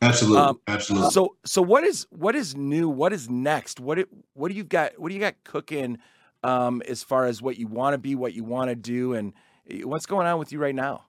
Absolutely, 0.00 0.40
um, 0.40 0.60
absolutely. 0.66 1.10
So, 1.10 1.36
so 1.44 1.62
what 1.62 1.84
is 1.84 2.06
what 2.10 2.34
is 2.34 2.56
new? 2.56 2.88
What 2.88 3.12
is 3.12 3.30
next? 3.30 3.78
What 3.78 4.00
it, 4.00 4.08
what 4.34 4.48
do 4.48 4.54
you 4.54 4.64
got? 4.64 4.98
What 4.98 5.08
do 5.10 5.14
you 5.14 5.20
got 5.20 5.36
cooking 5.44 5.98
um, 6.42 6.82
as 6.88 7.04
far 7.04 7.26
as 7.26 7.40
what 7.40 7.56
you 7.56 7.68
want 7.68 7.94
to 7.94 7.98
be, 7.98 8.16
what 8.16 8.34
you 8.34 8.42
want 8.42 8.70
to 8.70 8.74
do, 8.74 9.14
and 9.14 9.32
eh, 9.70 9.82
what's 9.84 10.06
going 10.06 10.26
on 10.26 10.40
with 10.40 10.50
you 10.50 10.58
right 10.58 10.74
now? 10.74 11.04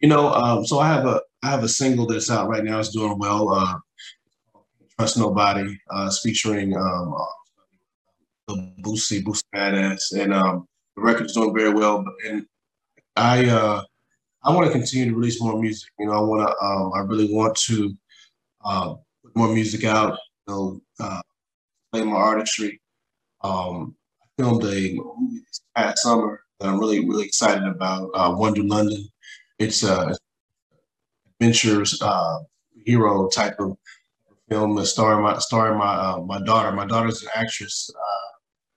You 0.00 0.08
know, 0.08 0.28
um, 0.32 0.66
so 0.66 0.80
I 0.80 0.88
have 0.88 1.06
a 1.06 1.20
I 1.44 1.50
have 1.50 1.62
a 1.62 1.68
single 1.68 2.06
that's 2.06 2.30
out 2.30 2.48
right 2.48 2.64
now. 2.64 2.80
It's 2.80 2.90
doing 2.90 3.16
well. 3.18 3.48
Uh, 3.48 3.78
Trust 4.98 5.16
Nobody. 5.16 5.78
Uh, 5.88 6.06
it's 6.08 6.20
featuring 6.20 6.76
um, 6.76 7.14
uh, 7.14 8.54
Boosie 8.80 9.22
Boosie 9.22 9.42
Badazz, 9.54 10.12
and 10.20 10.34
um, 10.34 10.66
the 10.96 11.02
record's 11.02 11.34
doing 11.34 11.54
very 11.54 11.72
well. 11.72 12.04
And 12.26 12.46
I 13.16 13.48
uh, 13.48 13.82
I 14.44 14.54
want 14.54 14.66
to 14.66 14.72
continue 14.72 15.10
to 15.10 15.16
release 15.16 15.40
more 15.40 15.60
music. 15.60 15.90
You 15.98 16.06
know, 16.06 16.12
I 16.12 16.20
want 16.20 16.48
to. 16.48 16.64
Um, 16.64 16.92
I 16.94 17.00
really 17.00 17.32
want 17.32 17.56
to 17.56 17.94
uh, 18.64 18.94
put 19.22 19.36
more 19.36 19.48
music 19.48 19.84
out. 19.84 20.18
You 20.46 20.54
know, 20.54 20.80
uh, 21.00 21.22
play 21.92 22.04
my 22.04 22.16
artistry. 22.16 22.80
Um, 23.42 23.96
I 24.22 24.42
filmed 24.42 24.64
a 24.64 24.94
movie 24.94 25.40
this 25.46 25.60
past 25.76 26.02
summer 26.02 26.40
that 26.60 26.68
I'm 26.68 26.78
really 26.78 27.06
really 27.06 27.24
excited 27.26 27.66
about. 27.66 28.10
Uh, 28.14 28.34
Wonder 28.36 28.62
London. 28.62 29.06
It's 29.58 29.82
a 29.84 30.14
adventures 31.40 32.00
uh, 32.02 32.38
hero 32.84 33.28
type 33.28 33.56
of 33.60 33.76
film, 34.48 34.82
starring 34.84 35.22
my 35.22 35.38
starring 35.38 35.78
my 35.78 35.94
uh, 35.94 36.20
my 36.26 36.40
daughter. 36.42 36.72
My 36.72 36.86
daughter's 36.86 37.22
an 37.22 37.28
actress. 37.34 37.90
Uh, 37.94 38.33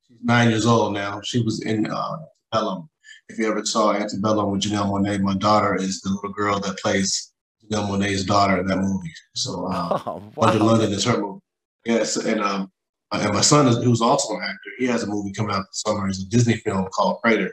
she's 0.08 0.18
nine 0.24 0.50
years 0.50 0.66
old 0.66 0.94
now. 0.94 1.22
She 1.24 1.42
was 1.42 1.62
in 1.64 1.88
uh, 1.88 2.18
Pelham 2.54 2.90
if 3.30 3.38
you 3.38 3.50
ever 3.50 3.66
saw 3.66 3.94
Antebellum 3.94 4.52
with 4.52 4.62
Janelle 4.62 4.90
Monáe, 4.90 5.20
my 5.22 5.36
daughter 5.36 5.76
is 5.76 6.02
the 6.02 6.10
little 6.10 6.32
girl 6.32 6.60
that 6.60 6.78
plays 6.80 7.34
Janelle 7.64 7.90
Monáe's 7.90 8.26
daughter 8.26 8.60
in 8.60 8.68
that 8.68 8.78
movie. 8.78 9.12
So 9.36 9.68
uh, 9.68 10.02
oh, 10.06 10.24
wow. 10.36 10.48
Under 10.48 10.64
London 10.64 10.92
is 10.92 11.04
her 11.06 11.20
movie. 11.20 11.42
Yes, 11.86 12.18
and 12.18 12.42
um, 12.42 12.72
and 13.12 13.34
my 13.34 13.42
son 13.42 13.68
is 13.68 13.78
who's 13.84 14.02
also 14.02 14.36
an 14.36 14.44
actor. 14.44 14.72
He 14.78 14.86
has 14.88 15.04
a 15.04 15.08
movie 15.08 15.34
coming 15.34 15.56
out 15.56 15.66
this 15.70 15.82
summer. 15.86 16.08
It's 16.08 16.22
a 16.22 16.30
Disney 16.30 16.56
film 16.58 16.88
called 16.94 17.22
Crater. 17.22 17.52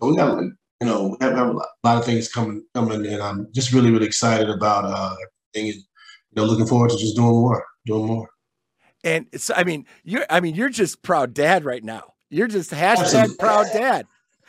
So 0.00 0.10
we 0.10 0.16
got 0.16 0.42
you 0.42 0.86
know, 0.86 1.16
we 1.18 1.26
have, 1.26 1.38
a 1.38 1.52
lot 1.52 1.98
of 1.98 2.04
things 2.04 2.28
coming 2.28 2.64
coming, 2.74 3.06
and 3.06 3.22
I'm 3.22 3.48
just 3.54 3.72
really 3.72 3.90
really 3.90 4.06
excited 4.06 4.48
about 4.48 4.84
uh, 4.84 5.14
everything. 5.54 5.74
You 5.74 6.42
know, 6.42 6.44
looking 6.44 6.66
forward 6.66 6.90
to 6.90 6.96
just 6.96 7.16
doing 7.16 7.30
more, 7.30 7.64
doing 7.86 8.06
more. 8.06 8.28
And 9.04 9.26
so, 9.36 9.54
I 9.56 9.64
mean, 9.64 9.86
you're, 10.04 10.26
I 10.28 10.40
mean, 10.40 10.54
you're 10.54 10.68
just 10.68 11.02
proud 11.02 11.34
dad 11.34 11.64
right 11.64 11.84
now. 11.84 12.14
You're 12.30 12.48
just 12.48 12.70
hashtag 12.72 13.38
proud 13.38 13.66
dad. 13.72 14.06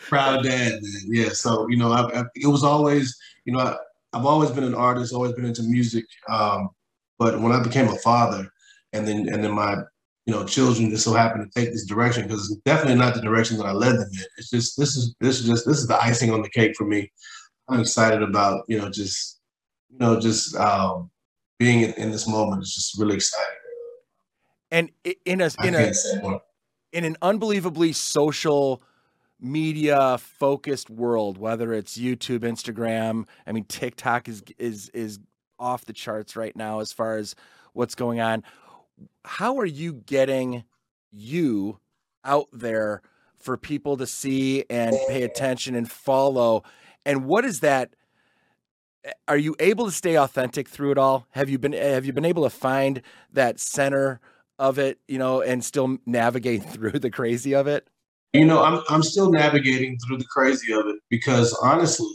Proud 0.08 0.44
dad, 0.44 0.74
man. 0.82 1.02
Yeah. 1.08 1.30
So 1.30 1.68
you 1.70 1.78
know, 1.78 1.92
I, 1.92 2.22
I, 2.22 2.24
it 2.36 2.48
was 2.48 2.64
always, 2.64 3.18
you 3.46 3.54
know, 3.54 3.60
I, 3.60 3.78
have 4.14 4.26
always 4.26 4.52
been 4.52 4.64
an 4.64 4.76
artist, 4.76 5.14
always 5.14 5.34
been 5.34 5.46
into 5.46 5.64
music. 5.64 6.06
Um, 6.30 6.70
but 7.20 7.40
when 7.40 7.52
I 7.52 7.62
became 7.62 7.88
a 7.88 7.96
father, 7.98 8.48
and 8.94 9.08
then 9.08 9.30
and 9.30 9.44
then 9.44 9.52
my 9.52 9.76
you 10.26 10.34
know 10.34 10.46
children 10.46 10.90
just 10.90 11.04
so 11.04 11.14
happened 11.14 11.52
to 11.52 11.60
take 11.60 11.72
this 11.72 11.86
direction 11.86 12.24
because 12.24 12.50
it's 12.52 12.62
definitely 12.62 12.98
not 12.98 13.14
the 13.16 13.22
direction 13.22 13.58
that 13.58 13.66
I 13.66 13.72
led 13.72 13.96
them 13.96 14.10
in. 14.12 14.26
It's 14.38 14.50
just 14.50 14.78
this 14.78 14.96
is 14.96 15.16
this 15.20 15.40
is 15.40 15.48
just 15.48 15.66
this 15.66 15.78
is 15.78 15.88
the 15.88 16.02
icing 16.02 16.32
on 16.32 16.42
the 16.42 16.50
cake 16.50 16.76
for 16.76 16.86
me. 16.86 17.12
I'm 17.70 17.82
excited 17.82 18.22
about 18.22 18.66
you 18.68 18.78
know 18.80 18.90
just 18.90 19.40
you 19.90 19.98
know 20.00 20.20
just 20.20 20.56
um, 20.56 21.10
being 21.60 21.82
in, 21.82 21.94
in 21.94 22.12
this 22.12 22.28
moment. 22.28 22.62
It's 22.62 22.76
just 22.76 23.00
really 23.00 23.16
exciting. 23.16 23.56
And 24.72 24.92
in 25.26 25.42
a 25.42 25.50
in 25.64 25.76
a 25.76 25.92
in 26.92 27.04
an 27.04 27.16
unbelievably 27.22 27.94
social 27.94 28.82
media 29.40 30.18
focused 30.18 30.90
world, 30.90 31.38
whether 31.38 31.74
it's 31.74 31.98
YouTube, 31.98 32.40
Instagram, 32.40 33.28
I 33.46 33.52
mean 33.52 33.66
TikTok 33.66 34.28
is 34.28 34.44
is 34.58 34.90
is 34.90 35.20
off 35.60 35.86
the 35.86 35.94
charts 35.94 36.36
right 36.36 36.56
now 36.56 36.80
as 36.80 36.92
far 36.92 37.18
as 37.18 37.36
what's 37.74 37.96
going 37.96 38.20
on. 38.20 38.44
How 39.26 39.58
are 39.58 39.66
you 39.66 39.94
getting 39.94 40.64
you 41.12 41.80
out 42.24 42.48
there 42.52 43.02
for 43.38 43.58
people 43.58 43.98
to 43.98 44.08
see 44.08 44.66
and 44.70 44.96
pay 45.08 45.24
attention 45.24 45.76
and 45.76 45.90
follow? 45.90 46.64
And 47.06 47.26
what 47.26 47.46
is 47.46 47.62
that? 47.62 47.92
Are 49.28 49.38
you 49.38 49.56
able 49.60 49.86
to 49.86 49.92
stay 49.92 50.18
authentic 50.18 50.68
through 50.68 50.92
it 50.92 50.98
all? 50.98 51.28
Have 51.32 51.50
you 51.50 51.58
been 51.58 51.74
have 51.74 52.06
you 52.06 52.12
been 52.12 52.26
able 52.26 52.44
to 52.44 52.50
find 52.50 53.02
that 53.32 53.60
center 53.60 54.20
of 54.60 54.80
it, 54.80 55.00
you 55.08 55.18
know, 55.18 55.42
and 55.42 55.64
still 55.64 55.98
navigate 56.06 56.64
through 56.70 57.00
the 57.00 57.10
crazy 57.10 57.54
of 57.54 57.68
it? 57.68 57.88
You 58.34 58.46
know, 58.46 58.64
I'm 58.64 58.84
I'm 58.90 59.04
still 59.04 59.32
navigating 59.32 59.98
through 60.00 60.18
the 60.18 60.26
crazy 60.26 60.74
of 60.74 60.86
it 60.88 60.98
because 61.10 61.54
honestly, 61.64 62.14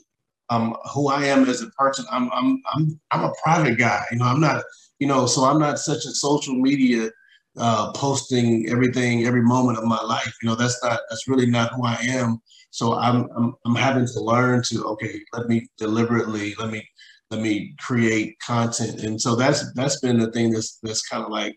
um, 0.51 0.77
who 0.93 1.09
I 1.09 1.25
am 1.25 1.49
as 1.49 1.63
a 1.63 1.71
person, 1.71 2.05
I'm 2.11 2.31
I'm 2.33 2.63
I'm 2.75 3.01
I'm 3.11 3.25
a 3.25 3.33
private 3.43 3.79
guy. 3.79 4.05
You 4.13 4.19
know, 4.19 4.27
I'm 4.27 4.41
not, 4.41 4.63
you 4.99 5.07
know, 5.07 5.27
so 5.27 5.45
I'm 5.45 5.59
not 5.59 5.79
such 5.79 6.05
a 6.05 6.11
social 6.11 6.55
media 6.55 7.11
uh, 7.57 7.93
posting 7.93 8.69
everything 8.69 9.27
every 9.27 9.43
moment 9.43 9.79
of 9.79 9.85
my 9.85 10.01
life. 10.03 10.35
You 10.43 10.51
know, 10.51 10.55
that's 10.55 10.83
not 10.83 11.01
that's 11.09 11.27
really 11.29 11.47
not 11.47 11.73
who 11.73 11.85
I 11.85 11.97
am. 12.03 12.41
So 12.71 12.95
I'm 12.95 13.29
I'm 13.37 13.55
I'm 13.65 13.75
having 13.75 14.07
to 14.07 14.21
learn 14.21 14.63
to 14.65 14.85
okay, 14.85 15.21
let 15.33 15.49
me 15.49 15.67
deliberately 15.79 16.55
let 16.59 16.71
me 16.71 16.87
let 17.31 17.41
me 17.41 17.75
create 17.81 18.37
content, 18.47 19.01
and 19.01 19.21
so 19.21 19.35
that's 19.35 19.73
that's 19.75 20.01
been 20.01 20.19
the 20.19 20.31
thing 20.33 20.51
that's 20.51 20.79
that's 20.83 21.07
kind 21.09 21.25
of 21.25 21.31
like 21.31 21.57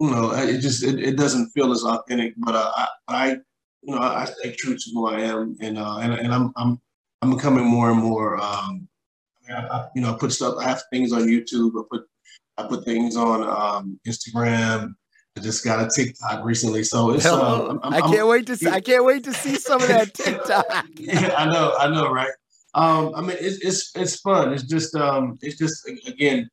you 0.00 0.10
know, 0.10 0.32
it 0.32 0.60
just 0.60 0.84
it, 0.84 1.00
it 1.00 1.16
doesn't 1.16 1.50
feel 1.50 1.72
as 1.72 1.82
authentic. 1.82 2.34
But 2.36 2.54
uh, 2.54 2.72
I, 2.76 2.86
I, 3.08 3.30
you 3.82 3.94
know, 3.94 3.98
I 3.98 4.24
stay 4.26 4.52
true 4.52 4.76
to 4.76 4.90
who 4.92 5.06
I 5.06 5.20
am, 5.20 5.56
and 5.60 5.78
uh, 5.78 5.98
and, 5.98 6.12
and 6.14 6.32
I'm 6.32 6.52
I'm 6.56 6.80
I'm 7.22 7.34
becoming 7.34 7.64
more 7.64 7.90
and 7.90 8.00
more. 8.00 8.36
Um, 8.40 8.88
I, 9.50 9.54
I, 9.54 9.88
you 9.94 10.02
know, 10.02 10.14
I 10.14 10.18
put 10.18 10.32
stuff. 10.32 10.54
I 10.58 10.64
have 10.64 10.82
things 10.92 11.12
on 11.12 11.22
YouTube. 11.22 11.72
I 11.78 11.82
put 11.90 12.02
I 12.58 12.66
put 12.66 12.84
things 12.84 13.16
on 13.16 13.42
um, 13.42 14.00
Instagram. 14.06 14.94
I 15.36 15.40
just 15.40 15.64
got 15.64 15.84
a 15.84 15.88
TikTok 15.94 16.44
recently, 16.44 16.82
so 16.82 17.10
it's. 17.10 17.26
Uh, 17.26 17.68
I'm, 17.68 17.80
I'm, 17.82 17.94
I 17.94 18.00
can 18.00 18.10
not 18.18 18.28
wait 18.28 18.46
to 18.46 18.56
see. 18.56 18.68
I 18.68 18.80
can't 18.80 19.04
wait 19.04 19.24
to 19.24 19.32
see 19.32 19.54
some 19.54 19.80
of 19.80 19.88
that 19.88 20.14
TikTok. 20.14 20.66
yeah, 20.96 21.34
I 21.36 21.46
know. 21.46 21.74
I 21.78 21.88
know, 21.88 22.10
right? 22.10 22.32
Um, 22.74 23.12
I 23.14 23.20
mean, 23.20 23.36
it's 23.40 23.64
it's 23.64 23.92
it's 23.94 24.20
fun. 24.20 24.52
It's 24.52 24.64
just 24.64 24.94
um, 24.96 25.38
it's 25.40 25.56
just 25.58 25.88
again, 26.06 26.50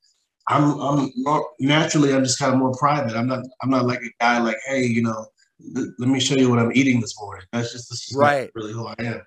I'm 0.48 0.80
I'm 0.80 1.12
more, 1.16 1.48
naturally 1.58 2.14
I'm 2.14 2.24
just 2.24 2.38
kind 2.38 2.52
of 2.52 2.58
more 2.58 2.72
private. 2.72 3.16
I'm 3.16 3.26
not 3.26 3.44
I'm 3.62 3.70
not 3.70 3.86
like 3.86 4.00
a 4.00 4.10
guy 4.20 4.38
like 4.38 4.56
hey 4.66 4.84
you 4.84 5.02
know 5.02 5.26
th- 5.74 5.88
let 5.98 6.08
me 6.08 6.20
show 6.20 6.36
you 6.36 6.50
what 6.50 6.58
I'm 6.58 6.72
eating 6.74 7.00
this 7.00 7.14
morning. 7.20 7.46
That's 7.52 7.72
just 7.72 7.90
this 7.90 8.10
is 8.10 8.16
right. 8.16 8.50
really 8.54 8.72
who 8.72 8.86
I 8.86 8.94
am. 8.98 9.22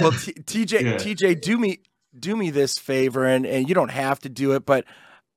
Well, 0.00 0.12
T- 0.12 0.32
TJ 0.34 0.80
yeah. 0.82 0.96
TJ 0.96 1.40
do 1.40 1.58
me 1.58 1.78
do 2.18 2.36
me 2.36 2.50
this 2.50 2.78
favor 2.78 3.24
and 3.24 3.46
and 3.46 3.68
you 3.68 3.74
don't 3.74 3.90
have 3.90 4.20
to 4.20 4.28
do 4.28 4.52
it, 4.52 4.66
but 4.66 4.84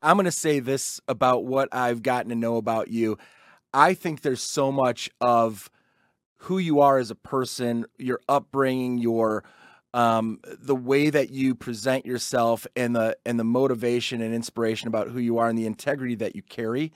I'm 0.01 0.15
going 0.15 0.25
to 0.25 0.31
say 0.31 0.59
this 0.59 1.01
about 1.07 1.45
what 1.45 1.69
I've 1.73 2.01
gotten 2.01 2.29
to 2.29 2.35
know 2.35 2.57
about 2.57 2.87
you. 2.87 3.17
I 3.73 3.93
think 3.93 4.21
there's 4.21 4.41
so 4.41 4.71
much 4.71 5.09
of 5.19 5.69
who 6.43 6.57
you 6.57 6.79
are 6.79 6.97
as 6.97 7.11
a 7.11 7.15
person, 7.15 7.85
your 7.97 8.21
upbringing, 8.29 8.97
your 8.97 9.43
um, 9.93 10.39
the 10.43 10.75
way 10.75 11.09
that 11.09 11.31
you 11.31 11.55
present 11.55 12.05
yourself 12.05 12.67
and 12.75 12.95
the 12.95 13.17
and 13.25 13.39
the 13.39 13.43
motivation 13.43 14.21
and 14.21 14.33
inspiration 14.33 14.87
about 14.87 15.09
who 15.09 15.19
you 15.19 15.37
are 15.37 15.49
and 15.49 15.57
the 15.57 15.65
integrity 15.65 16.15
that 16.15 16.35
you 16.35 16.41
carry 16.43 16.91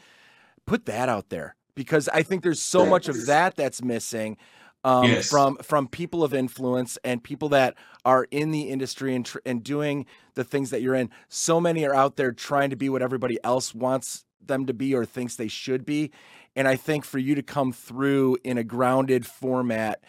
put 0.66 0.86
that 0.86 1.10
out 1.10 1.30
there 1.30 1.56
because 1.76 2.08
i 2.10 2.22
think 2.22 2.44
there's 2.44 2.62
so 2.62 2.86
much 2.86 3.08
of 3.08 3.26
that 3.26 3.56
that's 3.56 3.84
missing 3.84 4.38
um, 4.84 5.06
yes. 5.06 5.30
from 5.30 5.58
from 5.58 5.88
people 5.88 6.24
of 6.24 6.34
influence 6.34 6.98
and 7.04 7.24
people 7.24 7.50
that 7.50 7.76
are 8.06 8.28
in 8.32 8.52
the 8.52 8.70
industry 8.70 9.16
and, 9.16 9.26
tr- 9.26 9.40
and 9.46 9.64
doing 9.64 10.06
the 10.36 10.44
things 10.44 10.72
that 10.72 10.82
you're 10.82 10.96
in. 10.96 11.10
So 11.30 11.62
many 11.62 11.86
are 11.86 11.96
out 11.96 12.18
there 12.18 12.34
trying 12.34 12.70
to 12.72 12.76
be 12.76 12.90
what 12.90 13.02
everybody 13.02 13.40
else 13.46 13.74
wants 13.74 14.26
them 14.46 14.66
to 14.66 14.74
be 14.74 14.94
or 14.94 15.06
thinks 15.06 15.38
they 15.38 15.48
should 15.48 15.86
be. 15.86 16.12
And 16.56 16.68
i 16.68 16.76
think 16.76 17.06
for 17.06 17.18
you 17.18 17.34
to 17.36 17.42
come 17.42 17.72
through 17.72 18.38
in 18.44 18.58
a 18.58 18.64
grounded 18.64 19.26
format 19.26 20.04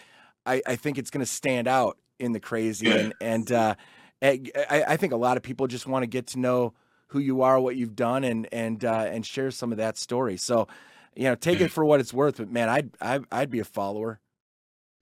I, 0.47 0.63
I 0.67 0.77
think 0.77 0.99
it's 0.99 1.11
going 1.11 1.25
to 1.25 1.31
stand 1.31 1.67
out 1.67 1.99
in 2.19 2.33
the 2.33 2.41
crazy, 2.41 2.87
yeah. 2.87 2.95
and 2.95 3.15
and 3.21 3.53
uh, 3.53 3.75
I, 4.23 4.85
I 4.89 4.97
think 4.97 5.13
a 5.13 5.17
lot 5.17 5.37
of 5.37 5.43
people 5.43 5.67
just 5.67 5.87
want 5.87 6.03
to 6.03 6.07
get 6.07 6.29
to 6.29 6.39
know 6.39 6.75
who 7.09 7.19
you 7.19 7.43
are, 7.43 7.61
what 7.61 7.77
you've 7.77 7.97
done, 7.97 8.25
and 8.25 8.49
and 8.53 8.85
uh, 8.85 9.07
and 9.09 9.25
share 9.25 9.51
some 9.51 9.73
of 9.73 9.79
that 9.79 9.97
story. 9.97 10.37
So, 10.37 10.69
you 11.15 11.25
know, 11.25 11.35
take 11.35 11.61
yeah. 11.61 11.67
it 11.67 11.71
for 11.71 11.85
what 11.85 12.01
it's 12.01 12.13
worth. 12.13 12.39
But 12.39 12.51
man, 12.51 12.69
I'd 12.69 12.91
I'd, 13.01 13.25
I'd 13.31 13.51
be 13.51 13.61
a 13.61 13.65
follower. 13.65 14.21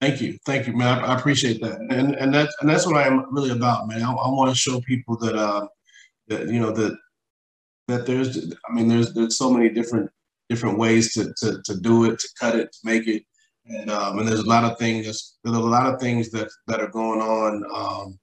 Thank 0.01 0.19
you, 0.21 0.37
thank 0.45 0.67
you, 0.67 0.75
man. 0.75 0.99
I, 0.99 1.13
I, 1.13 1.17
appreciate 1.17 1.61
that, 1.61 1.79
and 1.79 2.15
and 2.15 2.33
that's 2.33 2.53
and 2.59 2.69
that's 2.69 2.85
what 2.85 2.97
I 2.97 3.07
am 3.07 3.25
really 3.31 3.51
about, 3.51 3.87
man. 3.87 4.01
I, 4.01 4.11
I 4.11 4.29
want 4.29 4.49
to 4.49 4.55
show 4.55 4.81
people 4.81 5.17
that 5.17 5.35
uh 5.35 5.67
that 6.27 6.49
you 6.49 6.59
know 6.59 6.71
that 6.71 6.97
that 7.87 8.05
there's 8.05 8.53
I 8.69 8.73
mean 8.73 8.87
there's 8.87 9.13
there's 9.13 9.37
so 9.37 9.49
many 9.49 9.69
different 9.69 10.09
different 10.49 10.77
ways 10.77 11.13
to 11.13 11.33
to 11.37 11.61
to 11.63 11.79
do 11.79 12.05
it, 12.05 12.19
to 12.19 12.29
cut 12.39 12.55
it, 12.55 12.71
to 12.73 12.79
make 12.83 13.07
it, 13.07 13.23
and 13.65 13.89
um, 13.89 14.19
and 14.19 14.27
there's 14.27 14.39
a 14.39 14.49
lot 14.49 14.63
of 14.63 14.77
things 14.77 15.05
there's 15.43 15.57
a 15.57 15.59
lot 15.59 15.91
of 15.91 15.99
things 15.99 16.29
that 16.31 16.49
that 16.67 16.81
are 16.81 16.89
going 16.89 17.21
on 17.21 17.63
um, 17.73 18.19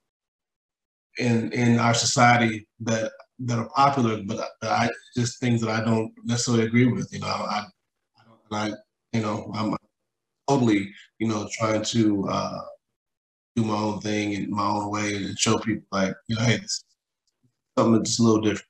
in 1.19 1.53
in 1.53 1.79
our 1.79 1.95
society 1.95 2.67
that 2.81 3.13
that 3.41 3.59
are 3.59 3.71
popular, 3.75 4.23
but 4.27 4.51
I 4.63 4.91
just 5.17 5.41
things 5.41 5.61
that 5.63 5.71
I 5.71 5.85
don't 5.85 6.13
necessarily 6.25 6.67
agree 6.67 6.87
with. 6.87 7.13
You 7.13 7.21
know, 7.21 7.27
I 7.27 7.65
I, 8.19 8.23
don't, 8.27 8.75
I 8.75 8.77
you 9.13 9.23
know 9.23 9.51
I'm 9.55 9.77
totally 10.49 10.93
you 11.19 11.29
know 11.29 11.49
trying 11.53 11.83
to 11.83 12.29
uh, 12.29 12.61
do 13.57 13.65
my 13.65 13.75
own 13.75 14.01
thing 14.01 14.33
in 14.33 14.51
my 14.51 14.67
own 14.67 14.91
way 14.91 15.17
and 15.17 15.39
show 15.39 15.59
people 15.59 15.87
like 15.91 16.15
you 16.29 16.37
know 16.37 16.43
hey, 16.43 16.59
this 16.59 16.85
something 17.79 17.99
that's 17.99 18.19
a 18.19 18.23
little 18.23 18.41
different. 18.41 18.67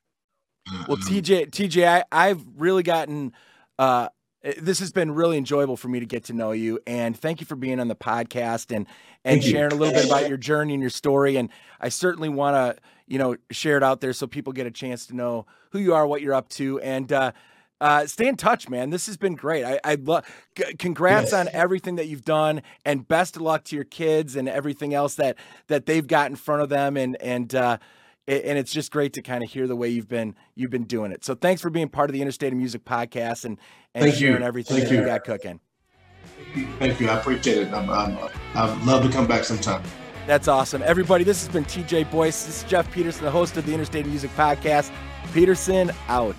Well, 0.86 0.98
TJ, 0.98 1.50
TJ, 1.50 1.84
I, 1.84 2.04
I've 2.12 2.44
really 2.56 2.84
gotten 2.84 3.32
uh, 3.76 3.82
uh, 3.82 4.08
this 4.58 4.80
has 4.80 4.90
been 4.90 5.10
really 5.10 5.36
enjoyable 5.36 5.76
for 5.76 5.88
me 5.88 6.00
to 6.00 6.06
get 6.06 6.24
to 6.24 6.32
know 6.32 6.52
you 6.52 6.78
and 6.86 7.16
thank 7.16 7.40
you 7.40 7.46
for 7.46 7.56
being 7.56 7.78
on 7.78 7.88
the 7.88 7.96
podcast 7.96 8.74
and 8.74 8.86
and 9.24 9.42
thank 9.42 9.52
sharing 9.52 9.70
you. 9.70 9.76
a 9.76 9.78
little 9.78 9.94
bit 9.94 10.06
about 10.06 10.28
your 10.28 10.38
journey 10.38 10.72
and 10.74 10.80
your 10.80 10.90
story 10.90 11.36
and 11.36 11.50
i 11.80 11.88
certainly 11.88 12.28
want 12.28 12.54
to 12.54 12.82
you 13.06 13.18
know 13.18 13.36
share 13.50 13.76
it 13.76 13.82
out 13.82 14.00
there 14.00 14.12
so 14.12 14.26
people 14.26 14.52
get 14.52 14.66
a 14.66 14.70
chance 14.70 15.06
to 15.06 15.14
know 15.14 15.46
who 15.72 15.78
you 15.78 15.94
are 15.94 16.06
what 16.06 16.22
you're 16.22 16.34
up 16.34 16.48
to 16.48 16.80
and 16.80 17.12
uh, 17.12 17.32
uh, 17.80 18.06
stay 18.06 18.28
in 18.28 18.36
touch, 18.36 18.68
man. 18.68 18.90
This 18.90 19.06
has 19.06 19.16
been 19.16 19.34
great. 19.34 19.64
I, 19.64 19.80
I 19.82 19.94
love. 19.94 20.26
C- 20.58 20.74
congrats 20.74 21.32
yes. 21.32 21.32
on 21.32 21.48
everything 21.54 21.96
that 21.96 22.08
you've 22.08 22.26
done, 22.26 22.60
and 22.84 23.08
best 23.08 23.36
of 23.36 23.42
luck 23.42 23.64
to 23.64 23.74
your 23.74 23.86
kids 23.86 24.36
and 24.36 24.50
everything 24.50 24.92
else 24.92 25.14
that 25.14 25.38
that 25.68 25.86
they've 25.86 26.06
got 26.06 26.28
in 26.28 26.36
front 26.36 26.60
of 26.60 26.68
them. 26.68 26.98
And 26.98 27.16
and 27.22 27.54
uh, 27.54 27.78
and 28.30 28.58
it's 28.58 28.72
just 28.72 28.90
great 28.90 29.12
to 29.14 29.22
kind 29.22 29.42
of 29.42 29.50
hear 29.50 29.66
the 29.66 29.76
way 29.76 29.88
you've 29.88 30.08
been 30.08 30.34
you've 30.54 30.70
been 30.70 30.84
doing 30.84 31.12
it. 31.12 31.24
So 31.24 31.34
thanks 31.34 31.60
for 31.60 31.70
being 31.70 31.88
part 31.88 32.10
of 32.10 32.14
the 32.14 32.22
Interstate 32.22 32.52
of 32.52 32.58
Music 32.58 32.84
podcast 32.84 33.44
and 33.44 33.58
and 33.94 34.04
Thank 34.04 34.16
sharing 34.16 34.40
you. 34.42 34.46
everything 34.46 34.76
Thank 34.78 34.88
that 34.88 34.94
you. 34.94 35.00
you 35.00 35.06
got 35.06 35.24
cooking. 35.24 35.60
Thank 36.78 37.00
you. 37.00 37.08
I 37.08 37.18
appreciate 37.18 37.58
it. 37.68 37.72
I'm, 37.72 37.88
I'm, 37.90 38.18
I'd 38.54 38.82
love 38.84 39.02
to 39.04 39.10
come 39.10 39.26
back 39.26 39.44
sometime. 39.44 39.82
That's 40.26 40.48
awesome. 40.48 40.82
Everybody, 40.82 41.24
this 41.24 41.44
has 41.44 41.52
been 41.52 41.64
TJ 41.64 42.10
Boyce. 42.10 42.44
This 42.44 42.62
is 42.62 42.70
Jeff 42.70 42.90
Peterson, 42.92 43.24
the 43.24 43.30
host 43.30 43.56
of 43.56 43.66
the 43.66 43.72
Interstate 43.74 44.06
Music 44.06 44.30
podcast. 44.36 44.92
Peterson 45.32 45.90
out. 46.08 46.36